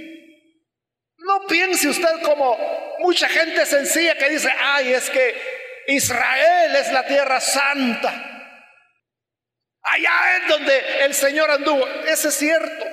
No 1.17 1.47
piense 1.47 1.87
usted 1.87 2.21
como 2.23 2.57
mucha 2.99 3.27
gente 3.27 3.65
sencilla 3.65 4.15
que 4.15 4.29
dice, 4.29 4.51
ay, 4.59 4.93
es 4.93 5.09
que 5.09 5.35
Israel 5.87 6.75
es 6.75 6.91
la 6.91 7.05
tierra 7.07 7.39
santa. 7.39 8.31
Allá 9.81 10.37
es 10.37 10.47
donde 10.47 11.05
el 11.05 11.13
Señor 11.13 11.49
anduvo. 11.49 11.87
Ese 12.07 12.27
es 12.27 12.35
cierto. 12.35 12.85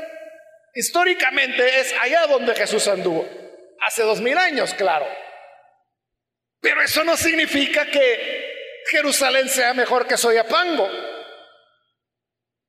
Históricamente 0.75 1.81
es 1.81 1.95
allá 2.01 2.27
donde 2.27 2.55
Jesús 2.55 2.87
anduvo. 2.89 3.29
Hace 3.81 4.03
dos 4.03 4.21
mil 4.21 4.39
años, 4.39 4.73
claro. 4.75 5.07
Pero 6.61 6.81
eso 6.83 7.03
no 7.03 7.17
significa 7.17 7.87
que 7.87 8.81
Jerusalén 8.91 9.49
sea 9.49 9.75
mejor 9.75 10.07
que 10.07 10.17
Soyapango. 10.17 10.89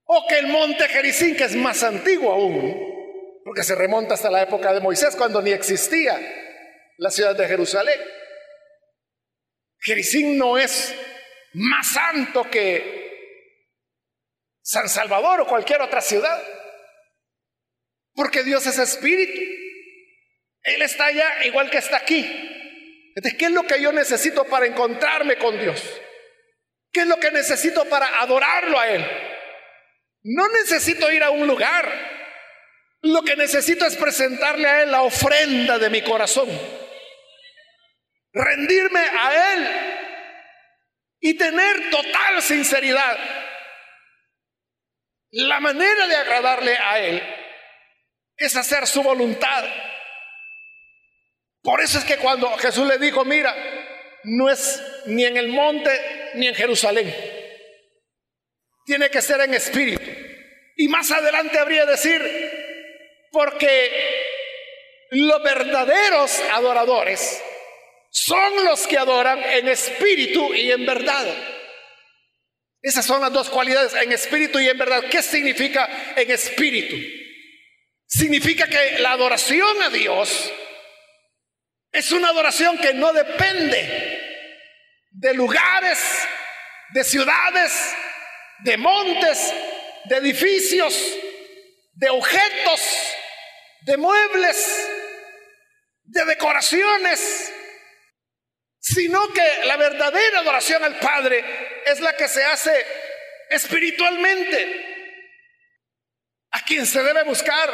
O 0.05 0.27
que 0.27 0.39
el 0.39 0.48
monte 0.48 0.88
Jericín, 0.89 1.36
que 1.36 1.45
es 1.45 1.55
más 1.55 1.83
antiguo 1.83 2.31
aún, 2.31 3.41
porque 3.43 3.63
se 3.63 3.75
remonta 3.75 4.13
hasta 4.13 4.29
la 4.29 4.41
época 4.41 4.74
de 4.74 4.79
Moisés, 4.79 5.15
cuando 5.15 5.41
ni 5.41 5.51
existía 5.51 6.19
la 6.98 7.10
ciudad 7.10 7.36
de 7.36 7.48
Jerusalén. 7.48 8.00
Jericín 9.79 10.38
no 10.38 10.57
es 10.57 10.95
más 11.53 11.91
santo 11.91 12.50
que 12.50 13.03
San 14.62 14.88
Salvador 14.88 15.41
o 15.41 15.48
cualquier 15.48 15.81
otra 15.81 16.01
ciudad. 16.01 16.41
Porque 18.13 18.43
Dios 18.43 18.65
es 18.65 18.79
espíritu. 18.79 19.41
Él 20.63 20.81
está 20.81 21.05
allá 21.05 21.45
igual 21.45 21.69
que 21.69 21.79
está 21.79 21.98
aquí. 21.98 22.50
¿qué 23.38 23.45
es 23.45 23.51
lo 23.51 23.63
que 23.63 23.81
yo 23.81 23.91
necesito 23.91 24.45
para 24.45 24.65
encontrarme 24.65 25.38
con 25.38 25.60
Dios? 25.60 25.81
¿Qué 26.91 27.01
es 27.01 27.07
lo 27.07 27.17
que 27.17 27.31
necesito 27.31 27.86
para 27.86 28.22
adorarlo 28.22 28.79
a 28.79 28.89
Él? 28.89 29.05
No 30.24 30.48
necesito 30.50 31.12
ir 31.12 31.24
a 31.24 31.30
un 31.30 31.48
lugar. 31.48 32.13
Lo 33.01 33.22
que 33.24 33.36
necesito 33.36 33.86
es 33.86 33.98
presentarle 33.98 34.68
a 34.68 34.84
Él 34.84 34.92
la 34.92 35.01
ofrenda 35.01 35.77
de 35.77 35.89
mi 35.89 36.01
corazón. 36.01 36.48
Rendirme 38.32 39.00
a 39.00 39.53
Él 39.53 39.68
y 41.20 41.34
tener 41.36 41.89
total 41.89 42.42
sinceridad. 42.42 43.18
La 45.32 45.60
manera 45.60 46.08
de 46.08 46.15
agradarle 46.15 46.77
a 46.77 47.00
Él 47.00 47.22
es 48.38 48.56
hacer 48.56 48.88
su 48.88 49.03
voluntad. 49.03 49.65
Por 51.62 51.82
eso 51.82 51.98
es 52.00 52.06
que 52.06 52.18
cuando 52.18 52.50
Jesús 52.58 52.88
le 52.88 52.98
dijo, 52.98 53.25
mira, 53.25 53.56
no 54.24 54.50
es 54.50 54.82
ni 55.06 55.25
en 55.25 55.38
el 55.38 55.50
monte 55.50 56.32
ni 56.36 56.48
en 56.48 56.56
Jerusalén. 56.56 57.13
Tiene 58.86 59.10
que 59.10 59.22
ser 59.22 59.42
en 59.42 59.53
espíritu. 59.53 60.02
Y 60.75 60.88
más 60.88 61.12
adelante 61.12 61.60
habría 61.60 61.86
decir, 61.86 62.22
porque 63.32 63.92
los 65.12 65.44
verdaderos 65.44 66.39
adoradores 66.51 67.42
son 68.10 68.65
los 68.65 68.86
que 68.88 68.98
adoran 68.98 69.44
en 69.44 69.68
espíritu 69.68 70.53
y 70.53 70.72
en 70.72 70.86
verdad. 70.86 71.25
Esas 72.82 73.06
son 73.06 73.22
las 73.22 73.32
dos 73.32 73.50
cualidades, 73.50 73.94
en 73.94 74.12
espíritu 74.12 74.60
y 74.60 74.68
en 74.68 74.77
verdad. 74.77 75.03
¿Qué 75.10 75.22
significa 75.22 76.13
en 76.15 76.30
espíritu? 76.30 76.96
Significa 78.06 78.68
que 78.68 79.00
la 79.00 79.13
adoración 79.13 79.82
a 79.82 79.89
Dios 79.89 80.51
es 81.92 82.12
una 82.12 82.30
adoración 82.30 82.77
que 82.77 82.94
no 82.94 83.13
depende 83.13 84.22
de 85.12 85.34
lugares, 85.34 86.00
de 86.89 87.03
ciudades, 87.03 87.96
de 88.60 88.77
montes, 88.77 89.53
de 90.05 90.17
edificios, 90.17 90.93
de 91.93 92.10
objetos, 92.10 92.81
de 93.81 93.98
muebles, 93.98 94.89
de 96.03 96.25
decoraciones, 96.25 97.53
sino 98.79 99.31
que 99.31 99.65
la 99.65 99.77
verdadera 99.77 100.39
adoración 100.39 100.83
al 100.83 101.00
Padre 101.00 101.43
es 101.86 102.00
la 102.00 102.15
que 102.15 102.27
se 102.27 102.43
hace 102.43 102.86
espiritualmente. 103.50 104.89
A 106.51 106.63
quien 106.65 106.86
se 106.86 107.01
debe 107.01 107.24
buscar 107.24 107.72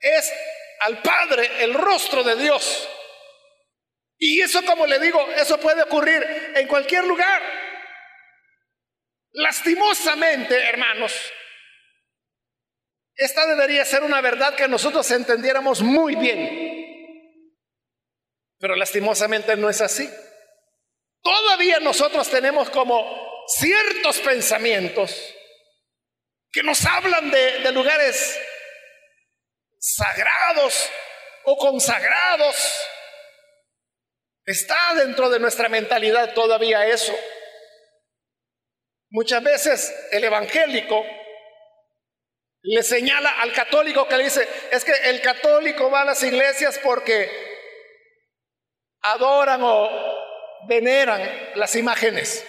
es 0.00 0.32
al 0.80 1.02
Padre, 1.02 1.50
el 1.64 1.74
rostro 1.74 2.22
de 2.22 2.36
Dios. 2.36 2.88
Y 4.18 4.40
eso, 4.40 4.64
como 4.64 4.86
le 4.86 4.98
digo, 5.00 5.28
eso 5.32 5.58
puede 5.58 5.82
ocurrir 5.82 6.52
en 6.54 6.66
cualquier 6.66 7.04
lugar. 7.04 7.42
Lastimosamente, 9.34 10.56
hermanos, 10.56 11.12
esta 13.14 13.46
debería 13.46 13.84
ser 13.84 14.02
una 14.02 14.20
verdad 14.20 14.54
que 14.54 14.66
nosotros 14.66 15.08
entendiéramos 15.10 15.82
muy 15.82 16.14
bien. 16.16 17.54
Pero 18.58 18.76
lastimosamente 18.76 19.56
no 19.56 19.68
es 19.68 19.80
así. 19.80 20.08
Todavía 21.22 21.80
nosotros 21.80 22.28
tenemos 22.30 22.70
como 22.70 23.44
ciertos 23.48 24.18
pensamientos 24.20 25.34
que 26.50 26.62
nos 26.62 26.84
hablan 26.86 27.30
de, 27.30 27.58
de 27.60 27.72
lugares 27.72 28.38
sagrados 29.78 30.90
o 31.44 31.58
consagrados 31.58 32.56
Está 34.46 34.94
dentro 34.96 35.30
de 35.30 35.40
nuestra 35.40 35.70
mentalidad 35.70 36.34
todavía 36.34 36.86
eso. 36.86 37.16
Muchas 39.14 39.44
veces 39.44 40.08
el 40.10 40.24
evangélico 40.24 41.06
le 42.62 42.82
señala 42.82 43.40
al 43.42 43.52
católico 43.52 44.08
que 44.08 44.16
le 44.16 44.24
dice, 44.24 44.48
es 44.72 44.84
que 44.84 44.90
el 45.04 45.22
católico 45.22 45.88
va 45.88 46.00
a 46.00 46.04
las 46.04 46.20
iglesias 46.24 46.80
porque 46.82 47.30
adoran 49.02 49.60
o 49.62 49.88
veneran 50.66 51.52
las 51.54 51.76
imágenes. 51.76 52.44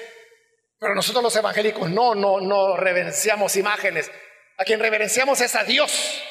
Pero 0.80 0.96
nosotros 0.96 1.24
los 1.24 1.36
evangélicos 1.36 1.88
no, 1.92 2.16
no, 2.16 2.42
no 2.42 2.76
reverenciamos 2.76 3.56
imágenes. 3.58 4.12
A 4.58 4.64
quien 4.64 4.80
reverenciamos 4.80 5.40
es 5.42 5.56
a 5.56 5.66
Dios. 5.66 6.24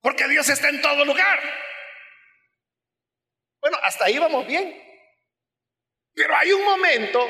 Porque 0.00 0.26
Dios 0.26 0.48
está 0.48 0.68
en 0.68 0.82
todo 0.82 1.04
lugar. 1.04 1.38
Bueno, 3.60 3.78
hasta 3.84 4.06
ahí 4.06 4.18
vamos 4.18 4.44
bien. 4.48 4.82
Pero 6.12 6.34
hay 6.34 6.52
un 6.52 6.64
momento 6.64 7.24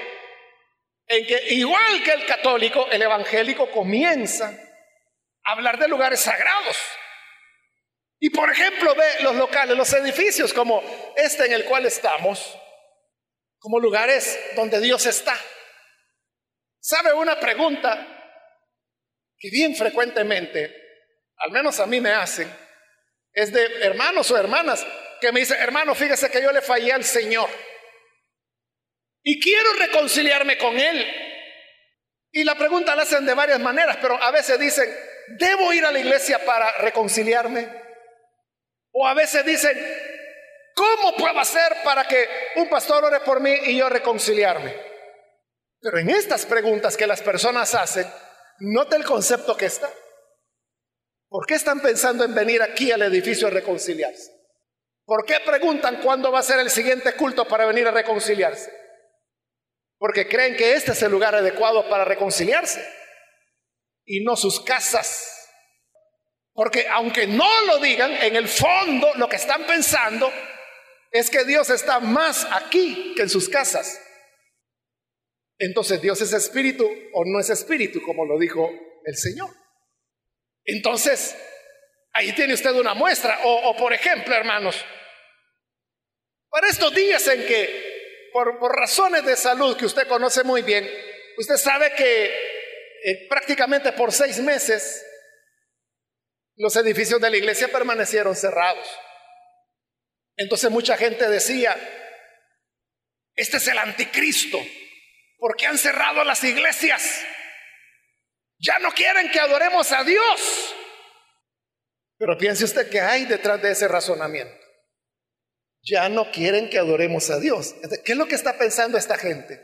en 1.07 1.27
que, 1.27 1.55
igual 1.55 2.03
que 2.03 2.12
el 2.12 2.27
católico, 2.27 2.88
el 2.90 3.03
evangélico 3.03 3.71
comienza 3.71 4.47
a 5.45 5.53
hablar 5.53 5.79
de 5.79 5.88
lugares 5.88 6.21
sagrados. 6.21 6.77
Y 8.19 8.31
por 8.31 8.51
ejemplo, 8.51 8.95
ve 8.95 9.23
los 9.23 9.35
locales, 9.37 9.77
los 9.77 9.93
edificios 9.93 10.53
como 10.53 10.83
este 11.17 11.47
en 11.47 11.53
el 11.53 11.64
cual 11.64 11.85
estamos, 11.85 12.59
como 13.59 13.79
lugares 13.79 14.38
donde 14.57 14.81
Dios 14.81 15.05
está. 15.07 15.38
¿Sabe 16.81 17.12
una 17.12 17.38
pregunta 17.38 18.07
que 19.38 19.51
bien 19.51 19.77
frecuentemente, 19.77 20.75
al 21.37 21.51
menos 21.51 21.81
a 21.81 21.87
mí 21.87 22.01
me 22.01 22.12
hacen, 22.12 22.51
es 23.33 23.53
de 23.53 23.64
hermanos 23.83 24.31
o 24.31 24.38
hermanas, 24.38 24.87
que 25.21 25.33
me 25.33 25.40
dice, 25.40 25.55
hermano, 25.57 25.95
fíjese 25.95 26.31
que 26.31 26.43
yo 26.43 26.53
le 26.53 26.62
fallé 26.62 26.93
al 26.93 27.05
Señor. 27.05 27.49
Y 29.24 29.40
quiero 29.40 29.72
reconciliarme 29.72 30.58
con 30.58 30.78
Él. 30.78 31.04
Y 32.30 32.44
la 32.44 32.56
pregunta 32.56 32.94
la 32.94 33.02
hacen 33.02 33.24
de 33.24 33.32
varias 33.32 33.58
maneras, 33.58 33.96
pero 34.00 34.22
a 34.22 34.30
veces 34.30 34.58
dicen, 34.58 34.88
¿debo 35.38 35.72
ir 35.72 35.84
a 35.84 35.90
la 35.90 35.98
iglesia 35.98 36.44
para 36.44 36.70
reconciliarme? 36.78 37.66
O 38.92 39.06
a 39.06 39.14
veces 39.14 39.44
dicen, 39.46 39.76
¿cómo 40.74 41.16
puedo 41.16 41.38
hacer 41.40 41.78
para 41.82 42.04
que 42.04 42.28
un 42.56 42.68
pastor 42.68 43.02
ore 43.04 43.20
por 43.20 43.40
mí 43.40 43.52
y 43.64 43.78
yo 43.78 43.88
reconciliarme? 43.88 44.74
Pero 45.80 45.98
en 45.98 46.10
estas 46.10 46.44
preguntas 46.44 46.96
que 46.96 47.06
las 47.06 47.22
personas 47.22 47.74
hacen, 47.74 48.06
note 48.58 48.96
el 48.96 49.04
concepto 49.04 49.56
que 49.56 49.66
está. 49.66 49.90
¿Por 51.28 51.46
qué 51.46 51.54
están 51.54 51.80
pensando 51.80 52.24
en 52.24 52.34
venir 52.34 52.62
aquí 52.62 52.92
al 52.92 53.02
edificio 53.02 53.48
a 53.48 53.50
reconciliarse? 53.50 54.32
¿Por 55.06 55.24
qué 55.24 55.37
preguntan 55.44 56.00
cuándo 56.02 56.30
va 56.30 56.40
a 56.40 56.44
ser 56.44 56.60
el 56.60 56.70
siguiente 56.70 57.14
culto 57.14 57.46
para 57.46 57.66
venir 57.66 57.87
a 57.87 57.90
reconciliarse? 57.90 58.84
Porque 59.98 60.28
creen 60.28 60.57
que 60.57 60.74
este 60.74 60.92
es 60.92 61.02
el 61.02 61.11
lugar 61.11 61.35
adecuado 61.35 61.88
para 61.88 62.04
reconciliarse 62.04 62.87
y 64.04 64.22
no 64.24 64.37
sus 64.37 64.61
casas. 64.61 65.30
Porque 66.52 66.87
aunque 66.88 67.26
no 67.26 67.62
lo 67.66 67.78
digan, 67.78 68.12
en 68.12 68.37
el 68.37 68.48
fondo 68.48 69.12
lo 69.16 69.28
que 69.28 69.37
están 69.37 69.66
pensando 69.66 70.33
es 71.11 71.30
que 71.30 71.44
Dios 71.44 71.70
está 71.70 72.00
más 72.00 72.46
aquí 72.50 73.14
que 73.16 73.22
en 73.22 73.30
sus 73.30 73.48
casas. 73.48 74.00
Entonces 75.59 76.02
Dios 76.02 76.20
es 76.20 76.33
espíritu 76.33 76.88
o 77.12 77.24
no 77.24 77.40
es 77.40 77.50
espíritu, 77.50 78.02
como 78.02 78.24
lo 78.24 78.38
dijo 78.38 78.68
el 79.04 79.16
Señor. 79.16 79.50
Entonces, 80.64 81.37
Ahí 82.14 82.33
tiene 82.33 82.54
usted 82.54 82.72
una 82.72 82.94
muestra. 82.94 83.40
O, 83.42 83.76
por 83.76 83.92
ejemplo, 83.92 84.35
hermanos, 84.35 84.76
para 86.48 86.68
estos 86.68 86.94
días 86.94 87.26
en 87.26 87.44
que, 87.44 87.84
por, 88.35 88.77
razones 88.77 89.25
de 89.25 89.37
salud 89.37 89.77
que 89.77 89.87
usted 89.87 90.09
conoce 90.09 90.42
muy 90.42 90.62
bien, 90.62 90.90
usted 91.38 91.57
sabe 91.57 91.94
que 91.94 92.25
eh, 92.25 93.29
prácticamente 93.29 93.92
por 93.92 94.11
seis 94.11 94.40
meses 94.40 95.07
los 96.57 96.75
edificios 96.75 97.20
de 97.20 97.31
la 97.31 97.37
iglesia 97.37 97.68
permanecieron 97.68 98.35
cerrados. 98.35 98.88
Entonces 100.37 100.68
mucha 100.73 100.97
gente 100.97 101.29
decía, 101.29 101.77
este 103.37 103.59
es 103.59 103.68
el 103.68 103.79
anticristo, 103.79 104.59
porque 105.38 105.66
han 105.66 105.79
cerrado 105.79 106.25
las 106.25 106.42
iglesias. 106.42 107.25
Ya 108.59 108.81
no 108.81 108.90
quieren 108.90 109.31
que 109.31 109.38
adoremos 109.38 109.92
a 109.92 110.03
Dios. 110.03 110.75
Pero 112.18 112.37
piense 112.37 112.64
usted 112.64 112.90
que 112.90 113.01
hay 113.01 113.27
detrás 113.27 113.62
de 113.62 113.70
ese 113.70 113.87
razonamiento. 113.87 114.63
Ya 115.85 116.09
no 116.09 116.31
quieren 116.31 116.70
que 116.70 116.79
adoremos 116.79 117.29
a 117.31 117.38
Dios. 117.38 117.75
¿Qué 118.05 118.12
es 118.12 118.18
lo 118.18 118.27
que 118.27 118.35
está 118.35 118.57
pensando 118.57 118.97
esta 118.97 119.18
gente? 119.18 119.61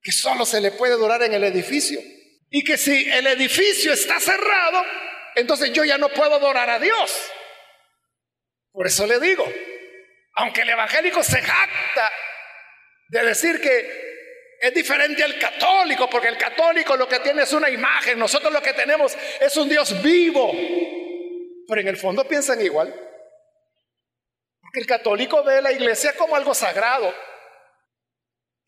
Que 0.00 0.12
solo 0.12 0.46
se 0.46 0.60
le 0.60 0.72
puede 0.72 0.94
adorar 0.94 1.22
en 1.22 1.34
el 1.34 1.44
edificio. 1.44 2.00
Y 2.48 2.64
que 2.64 2.78
si 2.78 3.08
el 3.10 3.26
edificio 3.26 3.92
está 3.92 4.18
cerrado, 4.18 4.82
entonces 5.36 5.72
yo 5.72 5.84
ya 5.84 5.98
no 5.98 6.08
puedo 6.08 6.34
adorar 6.34 6.70
a 6.70 6.78
Dios. 6.78 7.12
Por 8.72 8.86
eso 8.86 9.06
le 9.06 9.20
digo, 9.20 9.44
aunque 10.34 10.62
el 10.62 10.70
evangélico 10.70 11.22
se 11.22 11.40
jacta 11.42 12.10
de 13.08 13.24
decir 13.24 13.60
que 13.60 14.10
es 14.60 14.74
diferente 14.74 15.22
al 15.22 15.38
católico, 15.38 16.08
porque 16.08 16.28
el 16.28 16.38
católico 16.38 16.96
lo 16.96 17.08
que 17.08 17.20
tiene 17.20 17.42
es 17.42 17.52
una 17.52 17.68
imagen, 17.68 18.18
nosotros 18.18 18.52
lo 18.52 18.62
que 18.62 18.72
tenemos 18.72 19.16
es 19.40 19.56
un 19.56 19.68
Dios 19.68 20.00
vivo, 20.02 20.52
pero 21.66 21.80
en 21.80 21.88
el 21.88 21.96
fondo 21.96 22.26
piensan 22.26 22.60
igual. 22.60 23.09
Porque 24.70 24.80
el 24.82 24.86
católico 24.86 25.42
ve 25.42 25.60
la 25.60 25.72
iglesia 25.72 26.14
como 26.14 26.36
algo 26.36 26.54
sagrado 26.54 27.12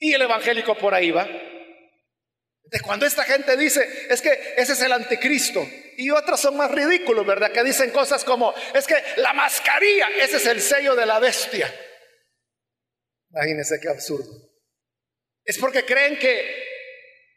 y 0.01 0.13
el 0.13 0.23
evangélico 0.23 0.77
por 0.77 0.93
ahí 0.93 1.13
va. 1.13 1.25
De 1.27 2.81
cuando 2.81 3.07
esta 3.07 3.23
gente 3.23 3.57
dice, 3.57 4.09
es 4.11 4.21
que 4.21 4.55
ese 4.57 4.73
es 4.73 4.83
el 4.83 4.91
anticristo, 4.91 5.65
y 5.97 6.11
otros 6.11 6.41
son 6.41 6.57
más 6.57 6.73
ridículos, 6.73 7.25
¿verdad? 7.25 7.53
Que 7.53 7.63
dicen 7.63 7.91
cosas 7.91 8.25
como, 8.25 8.53
es 8.75 8.85
que 8.85 9.01
la 9.19 9.33
mascarilla, 9.33 10.09
ese 10.19 10.39
es 10.39 10.47
el 10.47 10.61
sello 10.61 10.97
de 10.97 11.07
la 11.07 11.21
bestia. 11.21 11.73
Imagínense 13.31 13.79
qué 13.81 13.89
absurdo. 13.89 14.51
Es 15.45 15.57
porque 15.59 15.85
creen 15.85 16.19
que 16.19 16.65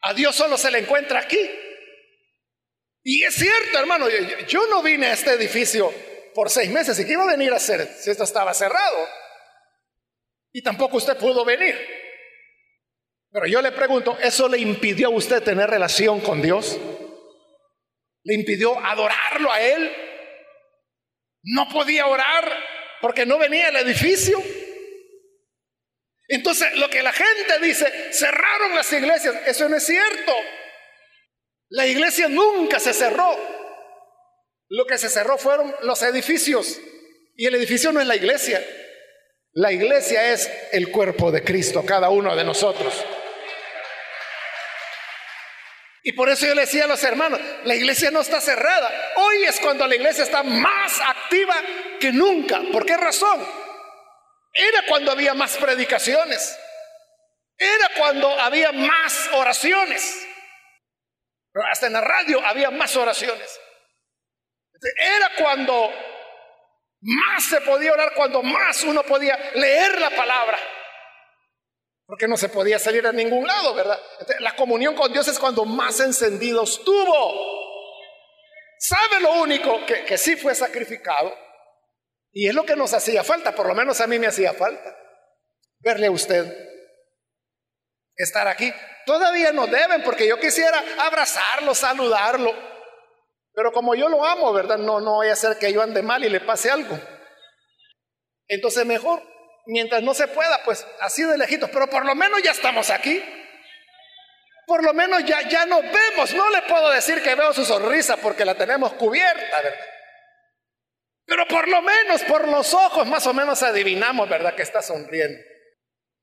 a 0.02 0.16
Dios 0.16 0.36
solo 0.36 0.58
se 0.58 0.72
le 0.72 0.80
encuentra 0.80 1.20
aquí. 1.20 1.52
Y 3.04 3.26
es 3.26 3.36
cierto, 3.36 3.78
hermano, 3.78 4.08
yo, 4.48 4.66
no 4.70 4.82
vine 4.82 5.06
a 5.06 5.14
este 5.14 5.34
edificio 5.34 5.94
por 6.36 6.52
seis 6.52 6.70
meses. 6.70 7.00
¿Y 7.00 7.12
iba 7.12 7.24
a 7.24 7.28
venir 7.28 7.52
a 7.54 7.56
hacer 7.56 7.88
si 7.98 8.12
esto 8.12 8.26
estaba 8.26 8.54
cerrado? 8.54 9.08
Y 10.52 10.62
tampoco 10.62 10.98
usted 10.98 11.18
pudo 11.18 11.44
venir. 11.44 11.76
Pero 13.32 13.48
yo 13.48 13.62
le 13.62 13.72
pregunto, 13.72 14.18
¿eso 14.22 14.48
le 14.48 14.60
impidió 14.60 15.08
a 15.08 15.12
usted 15.12 15.42
tener 15.42 15.70
relación 15.70 16.22
con 16.22 16.42
Dios? 16.42 16.78
¿Le 18.24 18.36
impidió 18.36 18.80
adorarlo 18.80 19.52
a 19.52 19.62
Él? 19.62 19.92
¿No 21.44 21.68
podía 21.70 22.08
orar 22.08 22.52
porque 23.02 23.26
no 23.26 23.38
venía 23.38 23.68
al 23.68 23.76
edificio? 23.78 24.42
Entonces, 26.28 26.76
lo 26.78 26.90
que 26.90 27.04
la 27.04 27.14
gente 27.14 27.60
dice, 27.62 28.14
cerraron 28.14 28.74
las 28.74 28.92
iglesias, 28.92 29.36
eso 29.46 29.70
no 29.70 29.78
es 29.78 29.86
cierto. 29.86 30.34
La 31.70 31.86
iglesia 31.86 32.28
nunca 32.28 32.80
se 32.80 32.94
cerró. 32.94 33.55
Lo 34.70 34.86
que 34.86 34.98
se 34.98 35.10
cerró 35.10 35.38
fueron 35.38 35.74
los 35.82 36.02
edificios. 36.02 36.80
Y 37.36 37.46
el 37.46 37.56
edificio 37.56 37.92
no 37.92 38.02
es 38.02 38.08
la 38.08 38.16
iglesia. 38.16 38.66
La 39.54 39.72
iglesia 39.72 40.34
es 40.34 40.50
el 40.72 40.92
cuerpo 40.92 41.32
de 41.32 41.44
Cristo, 41.44 41.86
cada 41.86 42.10
uno 42.10 42.36
de 42.36 42.44
nosotros. 42.44 43.06
Y 46.04 46.12
por 46.12 46.30
eso 46.30 46.46
yo 46.46 46.54
le 46.54 46.62
decía 46.62 46.84
a 46.84 46.88
los 46.88 47.04
hermanos, 47.04 47.40
la 47.64 47.74
iglesia 47.74 48.12
no 48.12 48.22
está 48.22 48.40
cerrada. 48.40 48.92
Hoy 49.16 49.44
es 49.46 49.60
cuando 49.60 49.88
la 49.88 49.96
iglesia 49.96 50.24
está 50.24 50.44
más 50.44 51.00
activa 51.02 51.56
que 52.00 52.12
nunca. 52.12 52.62
¿Por 52.72 52.86
qué 52.86 52.96
razón? 52.96 53.44
Era 54.54 54.84
cuando 54.88 55.12
había 55.12 55.34
más 55.34 55.58
predicaciones. 55.58 56.58
Era 57.58 57.90
cuando 57.98 58.30
había 58.40 58.72
más 58.72 59.30
oraciones. 59.34 60.28
Hasta 61.72 61.88
en 61.88 61.94
la 61.94 62.02
radio 62.02 62.46
había 62.46 62.70
más 62.70 62.96
oraciones. 62.96 63.60
Era 64.98 65.32
cuando 65.38 65.92
más 67.02 67.46
se 67.46 67.62
podía 67.62 67.94
orar, 67.94 68.14
cuando 68.16 68.42
más 68.42 68.84
uno 68.84 69.04
podía 69.04 69.38
leer 69.56 70.00
la 70.00 70.10
palabra. 70.10 70.58
Porque 72.06 72.28
no 72.28 72.38
se 72.38 72.50
podía 72.50 72.78
salir 72.78 73.06
a 73.08 73.12
ningún 73.12 73.48
lado, 73.48 73.74
¿verdad? 73.74 74.00
la 74.40 74.56
comunión 74.56 74.96
con 74.96 75.12
Dios 75.12 75.28
es 75.28 75.40
cuando 75.40 75.66
más 75.66 76.00
encendidos 76.00 76.84
tuvo. 76.84 77.56
¿Sabe 78.80 79.22
lo 79.22 79.34
único? 79.42 79.86
Que, 79.86 80.06
que 80.06 80.18
sí 80.18 80.36
fue 80.36 80.54
sacrificado. 80.54 81.36
Y 82.32 82.48
es 82.48 82.54
lo 82.54 82.66
que 82.66 82.76
nos 82.76 82.94
hacía 82.94 83.24
falta, 83.24 83.56
por 83.56 83.68
lo 83.68 83.74
menos 83.74 84.02
a 84.02 84.08
mí 84.08 84.20
me 84.20 84.28
hacía 84.28 84.54
falta. 84.54 84.96
Verle 85.80 86.08
a 86.08 86.12
usted. 86.12 86.46
Estar 88.16 88.48
aquí. 88.48 88.74
Todavía 89.06 89.52
no 89.52 89.68
deben, 89.68 90.04
porque 90.04 90.28
yo 90.28 90.40
quisiera 90.40 90.84
abrazarlo, 91.00 91.74
saludarlo. 91.74 92.75
Pero 93.56 93.72
como 93.72 93.96
yo 93.96 94.10
lo 94.10 94.24
amo, 94.26 94.52
¿verdad? 94.52 94.78
No, 94.78 95.00
no 95.00 95.14
voy 95.16 95.30
a 95.30 95.34
hacer 95.34 95.58
que 95.58 95.72
yo 95.72 95.82
ande 95.82 96.02
mal 96.02 96.24
y 96.26 96.30
le 96.30 96.42
pase 96.42 96.70
algo. 96.70 97.00
Entonces 98.48 98.86
mejor, 98.86 99.24
mientras 99.66 100.04
no 100.04 100.14
se 100.14 100.28
pueda, 100.28 100.62
pues 100.66 100.86
así 101.00 101.24
de 101.24 101.38
lejitos. 101.38 101.70
Pero 101.72 101.90
por 101.90 102.06
lo 102.06 102.14
menos 102.16 102.42
ya 102.44 102.52
estamos 102.52 102.90
aquí. 102.90 103.24
Por 104.68 104.84
lo 104.84 104.94
menos 104.94 105.24
ya, 105.24 105.48
ya 105.48 105.66
nos 105.66 105.82
vemos. 105.82 106.34
No 106.34 106.50
le 106.50 106.64
puedo 106.64 106.90
decir 106.90 107.24
que 107.24 107.34
veo 107.36 107.54
su 107.54 107.64
sonrisa 107.64 108.18
porque 108.18 108.44
la 108.44 108.56
tenemos 108.56 108.94
cubierta, 108.94 109.62
¿verdad? 109.62 109.80
Pero 111.26 111.48
por 111.48 111.68
lo 111.68 111.82
menos 111.82 112.24
por 112.24 112.48
los 112.48 112.74
ojos 112.74 113.08
más 113.08 113.26
o 113.26 113.34
menos 113.34 113.64
adivinamos, 113.64 114.28
¿verdad? 114.30 114.54
Que 114.54 114.64
está 114.64 114.82
sonriendo. 114.82 115.40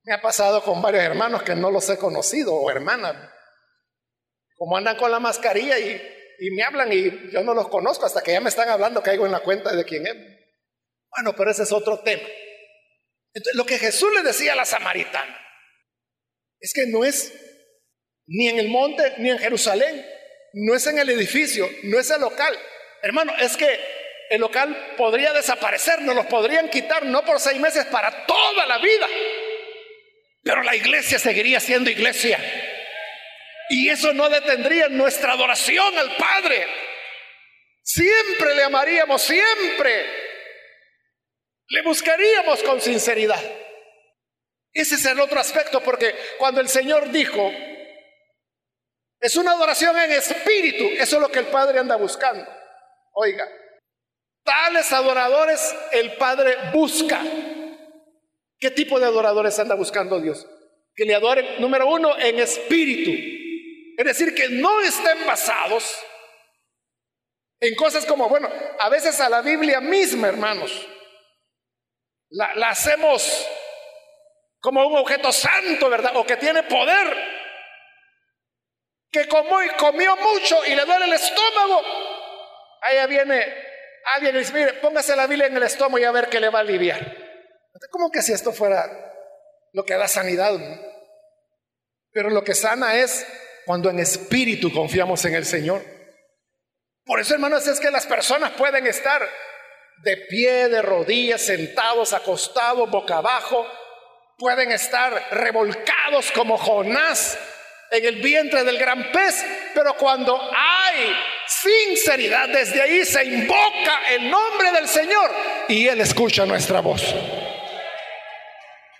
Me 0.04 0.12
ha 0.12 0.20
pasado 0.20 0.62
con 0.62 0.82
varios 0.82 1.02
hermanos 1.02 1.42
que 1.42 1.54
no 1.54 1.70
los 1.70 1.88
he 1.88 1.96
conocido 1.96 2.54
o 2.54 2.70
hermanas. 2.70 3.16
Como 4.54 4.76
andan 4.76 4.96
con 4.96 5.10
la 5.10 5.18
mascarilla 5.18 5.78
y, 5.78 6.21
me 6.50 6.62
hablan 6.62 6.92
y 6.92 7.30
yo 7.30 7.42
no 7.42 7.54
los 7.54 7.68
conozco 7.68 8.06
hasta 8.06 8.22
que 8.22 8.32
ya 8.32 8.40
me 8.40 8.48
están 8.48 8.68
hablando, 8.68 9.02
caigo 9.02 9.26
en 9.26 9.32
la 9.32 9.40
cuenta 9.40 9.74
de 9.74 9.84
quién 9.84 10.06
es. 10.06 10.14
Bueno, 11.14 11.34
pero 11.36 11.50
ese 11.50 11.62
es 11.62 11.72
otro 11.72 12.00
tema. 12.00 12.26
Entonces, 13.34 13.54
lo 13.54 13.64
que 13.64 13.78
Jesús 13.78 14.12
le 14.14 14.22
decía 14.22 14.52
a 14.52 14.56
la 14.56 14.64
samaritana 14.64 15.38
es 16.60 16.72
que 16.74 16.86
no 16.86 17.04
es 17.04 17.32
ni 18.26 18.48
en 18.48 18.58
el 18.58 18.68
monte 18.68 19.14
ni 19.18 19.30
en 19.30 19.38
Jerusalén, 19.38 20.06
no 20.54 20.74
es 20.74 20.86
en 20.86 20.98
el 20.98 21.08
edificio, 21.10 21.68
no 21.84 21.98
es 21.98 22.10
el 22.10 22.20
local. 22.20 22.58
Hermano, 23.02 23.34
es 23.38 23.56
que 23.56 23.78
el 24.30 24.40
local 24.40 24.94
podría 24.96 25.32
desaparecer, 25.32 26.00
nos 26.02 26.14
los 26.14 26.26
podrían 26.26 26.70
quitar, 26.70 27.04
no 27.04 27.24
por 27.24 27.40
seis 27.40 27.60
meses, 27.60 27.84
para 27.86 28.26
toda 28.26 28.66
la 28.66 28.78
vida. 28.78 29.06
Pero 30.42 30.62
la 30.62 30.74
iglesia 30.74 31.18
seguiría 31.18 31.60
siendo 31.60 31.90
iglesia. 31.90 32.38
Y 33.70 33.88
eso 33.88 34.12
no 34.12 34.28
detendría 34.28 34.88
nuestra 34.88 35.32
adoración 35.32 35.96
al 35.98 36.16
Padre. 36.16 36.66
Siempre 37.82 38.54
le 38.54 38.64
amaríamos, 38.64 39.22
siempre. 39.22 40.06
Le 41.68 41.82
buscaríamos 41.82 42.62
con 42.62 42.80
sinceridad. 42.80 43.42
Ese 44.72 44.94
es 44.94 45.04
el 45.06 45.20
otro 45.20 45.40
aspecto, 45.40 45.82
porque 45.82 46.14
cuando 46.38 46.60
el 46.60 46.68
Señor 46.68 47.10
dijo, 47.10 47.52
es 49.20 49.36
una 49.36 49.52
adoración 49.52 49.98
en 49.98 50.12
espíritu, 50.12 50.84
eso 50.98 51.16
es 51.16 51.22
lo 51.22 51.30
que 51.30 51.40
el 51.40 51.46
Padre 51.46 51.78
anda 51.78 51.96
buscando. 51.96 52.46
Oiga, 53.12 53.46
Tales 54.44 54.92
adoradores 54.92 55.74
el 55.92 56.14
Padre 56.14 56.56
busca. 56.72 57.20
¿Qué 58.58 58.70
tipo 58.70 58.98
de 58.98 59.06
adoradores 59.06 59.58
anda 59.58 59.74
buscando 59.74 60.20
Dios? 60.20 60.46
Que 60.94 61.04
le 61.04 61.14
adoren, 61.14 61.60
número 61.60 61.86
uno, 61.86 62.18
en 62.18 62.38
espíritu. 62.40 63.41
Es 63.96 64.04
decir, 64.04 64.34
que 64.34 64.48
no 64.48 64.80
estén 64.80 65.26
basados 65.26 66.02
en 67.60 67.74
cosas 67.74 68.04
como, 68.06 68.28
bueno, 68.28 68.50
a 68.78 68.88
veces 68.88 69.20
a 69.20 69.28
la 69.28 69.40
Biblia 69.40 69.80
misma, 69.80 70.28
hermanos, 70.28 70.88
la, 72.30 72.68
hacemos 72.68 73.46
como 74.60 74.86
un 74.86 74.96
objeto 74.96 75.32
santo, 75.32 75.88
¿verdad? 75.88 76.16
O 76.16 76.26
que 76.26 76.36
tiene 76.36 76.62
poder, 76.64 77.16
que 79.10 79.28
comió, 79.28 79.58
comió 79.78 80.16
mucho 80.16 80.64
y 80.66 80.74
le 80.74 80.84
duele 80.84 81.04
el 81.04 81.12
estómago. 81.12 81.82
Allá 82.80 83.06
viene 83.06 83.72
alguien 84.04 84.36
dice, 84.36 84.52
mire, 84.52 84.74
póngase 84.74 85.14
la 85.16 85.26
Biblia 85.26 85.46
en 85.46 85.56
el 85.56 85.62
estómago 85.62 85.98
y 85.98 86.04
a 86.04 86.12
ver 86.12 86.28
qué 86.28 86.40
le 86.40 86.48
va 86.48 86.58
a 86.58 86.62
aliviar. 86.62 87.16
¿Cómo 87.90 88.10
que 88.10 88.22
si 88.22 88.32
esto 88.32 88.52
fuera 88.52 88.84
lo 89.72 89.84
que 89.84 89.94
da 89.94 90.08
sanidad? 90.08 90.52
Pero 92.10 92.30
lo 92.30 92.44
que 92.44 92.54
sana 92.54 92.96
es 92.96 93.26
cuando 93.64 93.90
en 93.90 93.98
espíritu 94.00 94.72
confiamos 94.72 95.24
en 95.24 95.34
el 95.34 95.44
Señor. 95.44 95.84
Por 97.04 97.20
eso, 97.20 97.34
hermanos, 97.34 97.66
es 97.66 97.80
que 97.80 97.90
las 97.90 98.06
personas 98.06 98.52
pueden 98.52 98.86
estar 98.86 99.22
de 100.02 100.16
pie, 100.28 100.68
de 100.68 100.82
rodillas, 100.82 101.42
sentados, 101.42 102.12
acostados, 102.12 102.90
boca 102.90 103.18
abajo, 103.18 103.66
pueden 104.38 104.72
estar 104.72 105.12
revolcados 105.30 106.32
como 106.32 106.56
Jonás 106.58 107.38
en 107.90 108.04
el 108.06 108.16
vientre 108.16 108.64
del 108.64 108.78
gran 108.78 109.12
pez, 109.12 109.44
pero 109.74 109.94
cuando 109.96 110.40
hay 110.40 111.14
sinceridad, 111.46 112.48
desde 112.48 112.80
ahí 112.80 113.04
se 113.04 113.24
invoca 113.24 114.00
el 114.10 114.30
nombre 114.30 114.72
del 114.72 114.88
Señor 114.88 115.30
y 115.68 115.86
Él 115.86 116.00
escucha 116.00 116.46
nuestra 116.46 116.80
voz. 116.80 117.02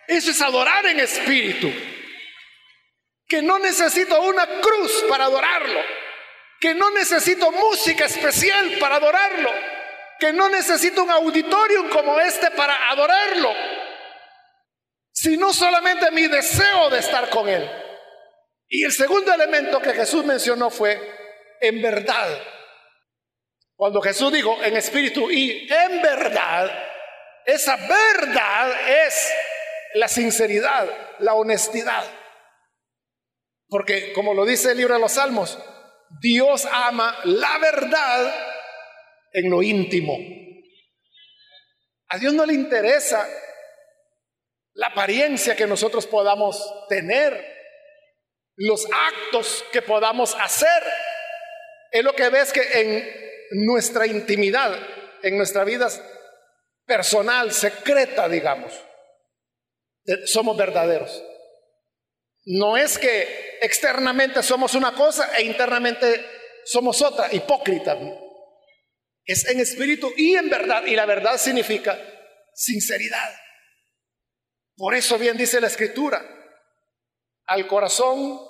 Eso 0.06 0.30
es 0.30 0.40
adorar 0.42 0.84
en 0.86 1.00
espíritu. 1.00 1.72
Que 3.32 3.40
no 3.40 3.58
necesito 3.58 4.20
una 4.20 4.46
cruz 4.60 5.06
para 5.08 5.24
adorarlo. 5.24 5.80
Que 6.60 6.74
no 6.74 6.90
necesito 6.90 7.50
música 7.50 8.04
especial 8.04 8.76
para 8.78 8.96
adorarlo. 8.96 9.50
Que 10.20 10.34
no 10.34 10.50
necesito 10.50 11.02
un 11.02 11.10
auditorium 11.10 11.88
como 11.88 12.20
este 12.20 12.50
para 12.50 12.90
adorarlo. 12.90 13.54
Sino 15.12 15.50
solamente 15.54 16.10
mi 16.10 16.26
deseo 16.26 16.90
de 16.90 16.98
estar 16.98 17.30
con 17.30 17.48
Él. 17.48 17.66
Y 18.68 18.84
el 18.84 18.92
segundo 18.92 19.32
elemento 19.32 19.80
que 19.80 19.94
Jesús 19.94 20.26
mencionó 20.26 20.68
fue 20.68 21.00
en 21.58 21.80
verdad. 21.80 22.38
Cuando 23.74 24.02
Jesús 24.02 24.30
dijo 24.30 24.62
en 24.62 24.76
espíritu 24.76 25.30
y 25.30 25.66
en 25.72 26.02
verdad, 26.02 26.70
esa 27.46 27.76
verdad 27.76 28.90
es 29.06 29.32
la 29.94 30.08
sinceridad, 30.08 30.86
la 31.20 31.32
honestidad. 31.32 32.04
Porque 33.72 34.12
como 34.12 34.34
lo 34.34 34.44
dice 34.44 34.72
el 34.72 34.76
libro 34.76 34.92
de 34.92 35.00
los 35.00 35.12
Salmos, 35.12 35.58
Dios 36.20 36.68
ama 36.70 37.18
la 37.24 37.56
verdad 37.56 38.34
en 39.32 39.48
lo 39.48 39.62
íntimo. 39.62 40.14
A 42.08 42.18
Dios 42.18 42.34
no 42.34 42.44
le 42.44 42.52
interesa 42.52 43.26
la 44.74 44.88
apariencia 44.88 45.56
que 45.56 45.66
nosotros 45.66 46.06
podamos 46.06 46.86
tener, 46.90 47.32
los 48.56 48.86
actos 48.92 49.64
que 49.72 49.80
podamos 49.80 50.36
hacer. 50.38 50.82
Es 51.90 52.04
lo 52.04 52.14
que 52.14 52.28
ves 52.28 52.52
que 52.52 52.60
en 52.74 53.64
nuestra 53.64 54.06
intimidad, 54.06 54.78
en 55.22 55.38
nuestra 55.38 55.64
vida 55.64 55.88
personal, 56.84 57.50
secreta, 57.52 58.28
digamos, 58.28 58.70
somos 60.26 60.58
verdaderos. 60.58 61.24
No 62.44 62.76
es 62.76 62.98
que 62.98 63.41
externamente 63.62 64.42
somos 64.42 64.74
una 64.74 64.92
cosa 64.92 65.36
e 65.36 65.44
internamente 65.44 66.26
somos 66.64 67.00
otra, 67.00 67.32
hipócrita. 67.32 67.96
Es 69.24 69.48
en 69.48 69.60
espíritu 69.60 70.12
y 70.16 70.34
en 70.34 70.50
verdad. 70.50 70.84
Y 70.84 70.96
la 70.96 71.06
verdad 71.06 71.38
significa 71.38 71.96
sinceridad. 72.52 73.32
Por 74.76 74.94
eso 74.94 75.16
bien 75.16 75.36
dice 75.36 75.60
la 75.60 75.68
escritura, 75.68 76.20
al 77.46 77.68
corazón 77.68 78.40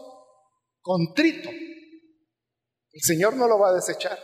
contrito, 0.81 1.51
el 1.51 3.01
Señor 3.03 3.37
no 3.37 3.46
lo 3.46 3.59
va 3.59 3.68
a 3.68 3.75
desechar. 3.75 4.18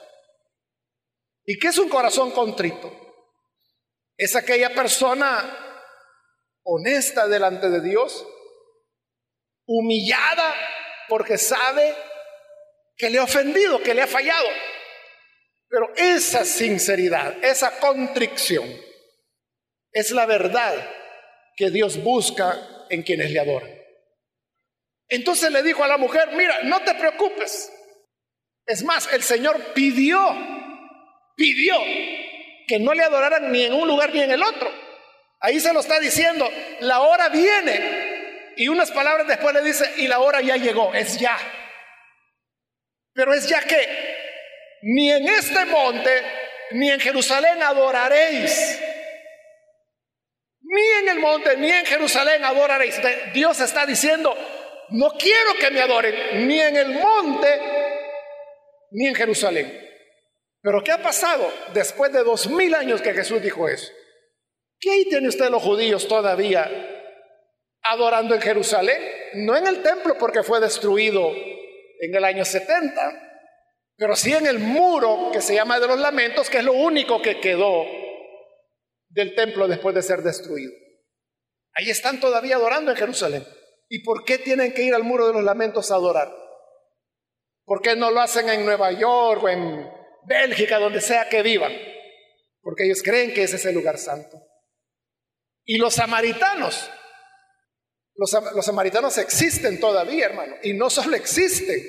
¿Y 1.45 1.59
qué 1.59 1.69
es 1.69 1.79
un 1.79 1.91
corazón 1.91 2.31
contrito? 2.31 2.91
Es 4.17 4.37
aquella 4.37 4.75
persona 4.75 5.83
honesta 6.63 7.29
delante 7.29 7.69
de 7.69 7.83
Dios, 7.83 8.27
humillada 9.67 10.55
porque 11.09 11.39
sabe 11.39 11.95
que 12.97 13.11
le 13.11 13.19
ha 13.19 13.25
ofendido, 13.25 13.83
que 13.83 13.95
le 13.95 14.03
ha 14.03 14.07
fallado. 14.07 14.49
Pero 15.69 15.93
esa 15.97 16.45
sinceridad, 16.45 17.43
esa 17.45 17.79
contrición, 17.79 18.69
es 19.93 20.11
la 20.11 20.27
verdad 20.27 20.75
que 21.57 21.71
Dios 21.71 22.03
busca 22.03 22.87
en 22.91 23.03
quienes 23.03 23.31
le 23.31 23.41
adoran. 23.41 23.71
Entonces 25.09 25.51
le 25.51 25.63
dijo 25.63 25.83
a 25.83 25.89
la 25.89 25.97
mujer, 25.97 26.31
mira, 26.33 26.63
no 26.65 26.81
te 26.83 26.95
preocupes. 26.95 27.73
Es 28.67 28.83
más, 28.85 29.11
el 29.13 29.23
Señor 29.23 29.73
pidió, 29.75 30.21
pidió 31.35 31.75
que 32.67 32.79
no 32.79 32.93
le 32.93 33.03
adoraran 33.03 33.51
ni 33.51 33.65
en 33.65 33.73
un 33.73 33.89
lugar 33.89 34.13
ni 34.13 34.21
en 34.21 34.31
el 34.31 34.43
otro. 34.43 34.71
Ahí 35.41 35.59
se 35.59 35.73
lo 35.73 35.81
está 35.81 35.99
diciendo, 35.99 36.49
la 36.81 37.01
hora 37.01 37.29
viene. 37.31 37.98
Y 38.59 38.67
unas 38.67 38.91
palabras 38.91 39.29
después 39.29 39.55
le 39.55 39.63
dice, 39.63 39.89
y 39.99 40.09
la 40.09 40.19
hora 40.19 40.41
ya 40.41 40.57
llegó, 40.57 40.93
es 40.93 41.17
ya. 41.17 41.39
Pero 43.15 43.33
es 43.33 43.49
ya 43.49 43.61
que 43.61 44.79
ni 44.83 45.13
en 45.13 45.29
este 45.29 45.65
monte, 45.67 46.11
ni 46.73 46.91
en 46.91 46.99
Jerusalén 46.99 47.63
adoraréis. 47.63 48.81
Ni 50.61 50.83
en 51.01 51.09
el 51.09 51.21
monte, 51.21 51.57
ni 51.57 51.71
en 51.71 51.87
Jerusalén 51.87 52.45
adoraréis. 52.45 53.01
Dios 53.33 53.61
está 53.61 53.87
diciendo, 53.87 54.37
no 54.89 55.11
quiero 55.11 55.55
que 55.55 55.71
me 55.71 55.81
adoren, 55.81 56.49
ni 56.49 56.61
en 56.61 56.77
el 56.77 56.89
monte, 56.95 57.61
ni 58.91 59.07
en 59.07 59.15
Jerusalén. 59.15 59.89
Pero 60.61 60.83
¿qué 60.83 60.91
ha 60.91 61.01
pasado 61.01 61.49
después 61.73 62.13
de 62.13 62.25
dos 62.25 62.49
mil 62.49 62.75
años 62.75 63.01
que 63.03 63.15
Jesús 63.15 63.41
dijo 63.41 63.69
eso? 63.69 63.93
¿Qué 64.81 64.91
ahí 64.91 65.05
tiene 65.05 65.29
usted 65.29 65.49
los 65.49 65.63
judíos 65.63 66.09
todavía 66.09 66.98
adorando 67.83 68.35
en 68.35 68.41
Jerusalén? 68.41 69.01
No 69.35 69.57
en 69.57 69.67
el 69.67 69.83
templo 69.83 70.17
porque 70.19 70.43
fue 70.43 70.61
destruido 70.61 71.31
en 72.01 72.15
el 72.15 72.25
año 72.25 72.45
70, 72.45 73.29
pero 73.97 74.15
sí 74.15 74.33
en 74.33 74.47
el 74.47 74.59
muro 74.59 75.31
que 75.33 75.41
se 75.41 75.55
llama 75.55 75.81
de 75.81 75.89
los 75.89 75.99
lamentos, 75.99 76.49
que 76.49 76.59
es 76.59 76.65
lo 76.65 76.73
único 76.73 77.21
que 77.21 77.41
quedó 77.41 77.85
del 79.09 79.35
templo 79.35 79.67
después 79.67 79.95
de 79.95 80.03
ser 80.03 80.23
destruido. 80.23 80.73
Ahí 81.75 81.91
están 81.91 82.21
todavía 82.21 82.57
adorando 82.57 82.91
en 82.91 82.97
Jerusalén. 82.97 83.45
¿Y 83.89 84.03
por 84.03 84.25
qué 84.25 84.39
tienen 84.39 84.75
que 84.75 84.83
ir 84.83 84.95
al 84.95 85.03
muro 85.03 85.27
de 85.27 85.33
los 85.33 85.45
lamentos 85.45 85.91
a 85.91 85.95
adorar? 85.95 86.31
¿Por 87.65 87.83
qué 87.83 87.97
no 87.97 88.11
lo 88.11 88.21
hacen 88.21 88.49
en 88.49 88.65
Nueva 88.65 88.93
York 88.93 89.43
o 89.43 89.49
en 89.49 89.91
Bélgica, 90.25 90.79
donde 90.79 91.01
sea 91.01 91.29
que 91.29 91.43
vivan? 91.43 91.73
Porque 92.61 92.85
ellos 92.85 93.03
creen 93.03 93.33
que 93.33 93.43
ese 93.43 93.57
es 93.57 93.65
el 93.67 93.75
lugar 93.75 93.99
santo. 93.99 94.43
Y 95.65 95.79
los 95.79 95.95
samaritanos, 95.95 96.91
los, 98.19 98.31
samaritanos 98.65 99.17
existen 99.19 99.79
todavía, 99.79 100.27
hermano, 100.27 100.57
y 100.63 100.73
no 100.73 100.91
solo 100.91 101.15
existen, 101.15 101.81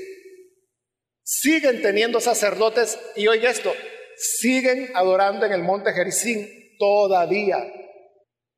siguen 1.24 1.82
teniendo 1.82 2.22
sacerdotes, 2.22 3.00
y 3.16 3.28
oiga 3.28 3.50
esto, 3.50 3.74
siguen 4.16 4.92
adorando 4.94 5.48
en 5.48 5.54
el 5.54 5.64
monte 5.64 5.92
Jericín 5.92 6.48
todavía. 6.78 7.58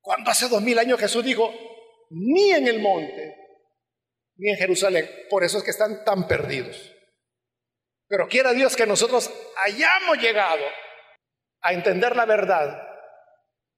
Cuando 0.01 0.31
hace 0.31 0.49
dos 0.49 0.61
mil 0.61 0.77
años 0.79 0.99
Jesús 0.99 1.23
dijo, 1.23 1.49
ni 2.09 2.51
en 2.51 2.67
el 2.67 2.79
monte, 2.79 3.37
ni 4.35 4.51
en 4.51 4.57
Jerusalén, 4.57 5.09
por 5.29 5.45
eso 5.45 5.57
es 5.57 5.63
que 5.63 5.71
están 5.71 6.03
tan 6.03 6.27
perdidos. 6.27 6.93
Pero 8.09 8.27
quiera 8.27 8.51
Dios 8.51 8.75
que 8.75 8.85
nosotros 8.85 9.31
hayamos 9.55 10.17
llegado 10.17 10.65
a 11.61 11.71
entender 11.71 12.17
la 12.17 12.25
verdad, 12.25 12.81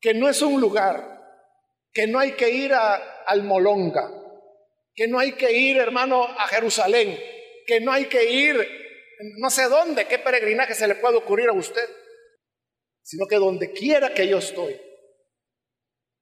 que 0.02 0.16
no 0.16 0.28
es 0.28 0.42
un 0.42 0.60
lugar 0.60 1.13
que 1.94 2.08
no 2.08 2.20
hay 2.20 2.34
que 2.34 2.50
ir 2.50 2.74
a, 2.74 3.24
al 3.26 3.44
Molonga, 3.44 4.12
que 4.96 5.08
no 5.08 5.20
hay 5.20 5.34
que 5.34 5.52
ir, 5.52 5.78
hermano, 5.78 6.24
a 6.24 6.48
Jerusalén, 6.48 7.20
que 7.66 7.80
no 7.80 7.92
hay 7.92 8.06
que 8.06 8.32
ir 8.32 8.84
no 9.40 9.50
sé 9.50 9.64
dónde, 9.64 10.06
qué 10.06 10.20
peregrinaje 10.20 10.76
se 10.76 10.88
le 10.88 10.96
puede 10.96 11.18
ocurrir 11.18 11.50
a 11.50 11.54
usted, 11.54 11.88
sino 13.02 13.26
que 13.28 13.36
donde 13.36 13.72
quiera 13.72 14.14
que 14.14 14.28
yo 14.28 14.38
estoy, 14.38 14.80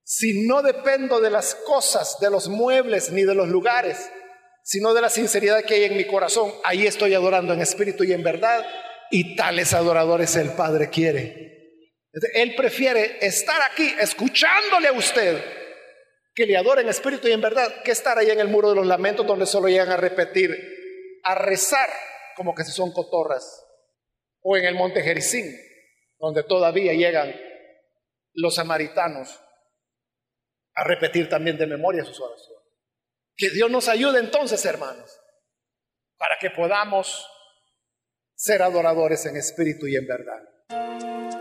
si 0.04 0.46
no 0.46 0.62
dependo 0.62 1.20
de 1.22 1.30
las 1.30 1.56
cosas, 1.56 2.18
de 2.20 2.30
los 2.30 2.50
muebles, 2.50 3.12
ni 3.12 3.24
de 3.24 3.36
los 3.36 3.48
lugares, 3.48 4.12
sino 4.64 4.94
de 4.94 5.02
la 5.02 5.10
sinceridad 5.10 5.64
que 5.64 5.76
hay 5.76 5.84
en 5.86 5.98
mi 5.98 6.06
corazón, 6.06 6.52
ahí 6.64 6.86
estoy 6.86 7.14
adorando 7.14 7.54
en 7.54 7.62
espíritu 7.62 8.04
y 8.04 8.14
en 8.14 8.24
verdad, 8.24 8.66
y 9.10 9.36
tales 9.36 9.74
adoradores 9.74 10.36
el 10.36 10.52
Padre 10.52 10.90
quiere. 10.90 11.50
Él 12.34 12.56
prefiere 12.56 13.26
estar 13.26 13.62
aquí 13.72 13.96
escuchándole 14.00 14.90
a 14.90 14.94
usted 14.94 15.61
que 16.34 16.46
le 16.46 16.58
adoren 16.58 16.86
en 16.86 16.90
espíritu 16.90 17.28
y 17.28 17.32
en 17.32 17.42
verdad, 17.42 17.84
que 17.84 17.92
estar 17.92 18.18
ahí 18.18 18.30
en 18.30 18.40
el 18.40 18.48
muro 18.48 18.70
de 18.70 18.76
los 18.76 18.88
lamentos 18.88 19.26
donde 19.26 19.46
solo 19.46 19.68
llegan 19.68 19.92
a 19.92 19.98
repetir, 19.98 20.52
a 21.24 21.36
rezar 21.36 21.90
como 22.36 22.56
que 22.56 22.64
si 22.64 22.72
son 22.72 22.92
cotorras, 22.94 23.66
o 24.42 24.58
en 24.58 24.66
el 24.66 24.76
monte 24.76 25.04
Jericín, 25.04 25.54
donde 26.18 26.44
todavía 26.44 26.94
llegan 26.94 27.36
los 28.34 28.56
samaritanos 28.56 29.40
a 30.74 30.84
repetir 30.84 31.30
también 31.30 31.58
de 31.58 31.68
memoria 31.68 32.06
sus 32.06 32.20
oraciones. 32.20 32.62
Que 33.36 33.50
Dios 33.50 33.70
nos 33.70 33.88
ayude 33.88 34.20
entonces, 34.20 34.64
hermanos, 34.66 35.20
para 36.18 36.38
que 36.40 36.50
podamos 36.52 37.28
ser 38.36 38.62
adoradores 38.62 39.26
en 39.26 39.38
espíritu 39.38 39.88
y 39.88 39.96
en 39.96 40.08
verdad. 40.08 41.41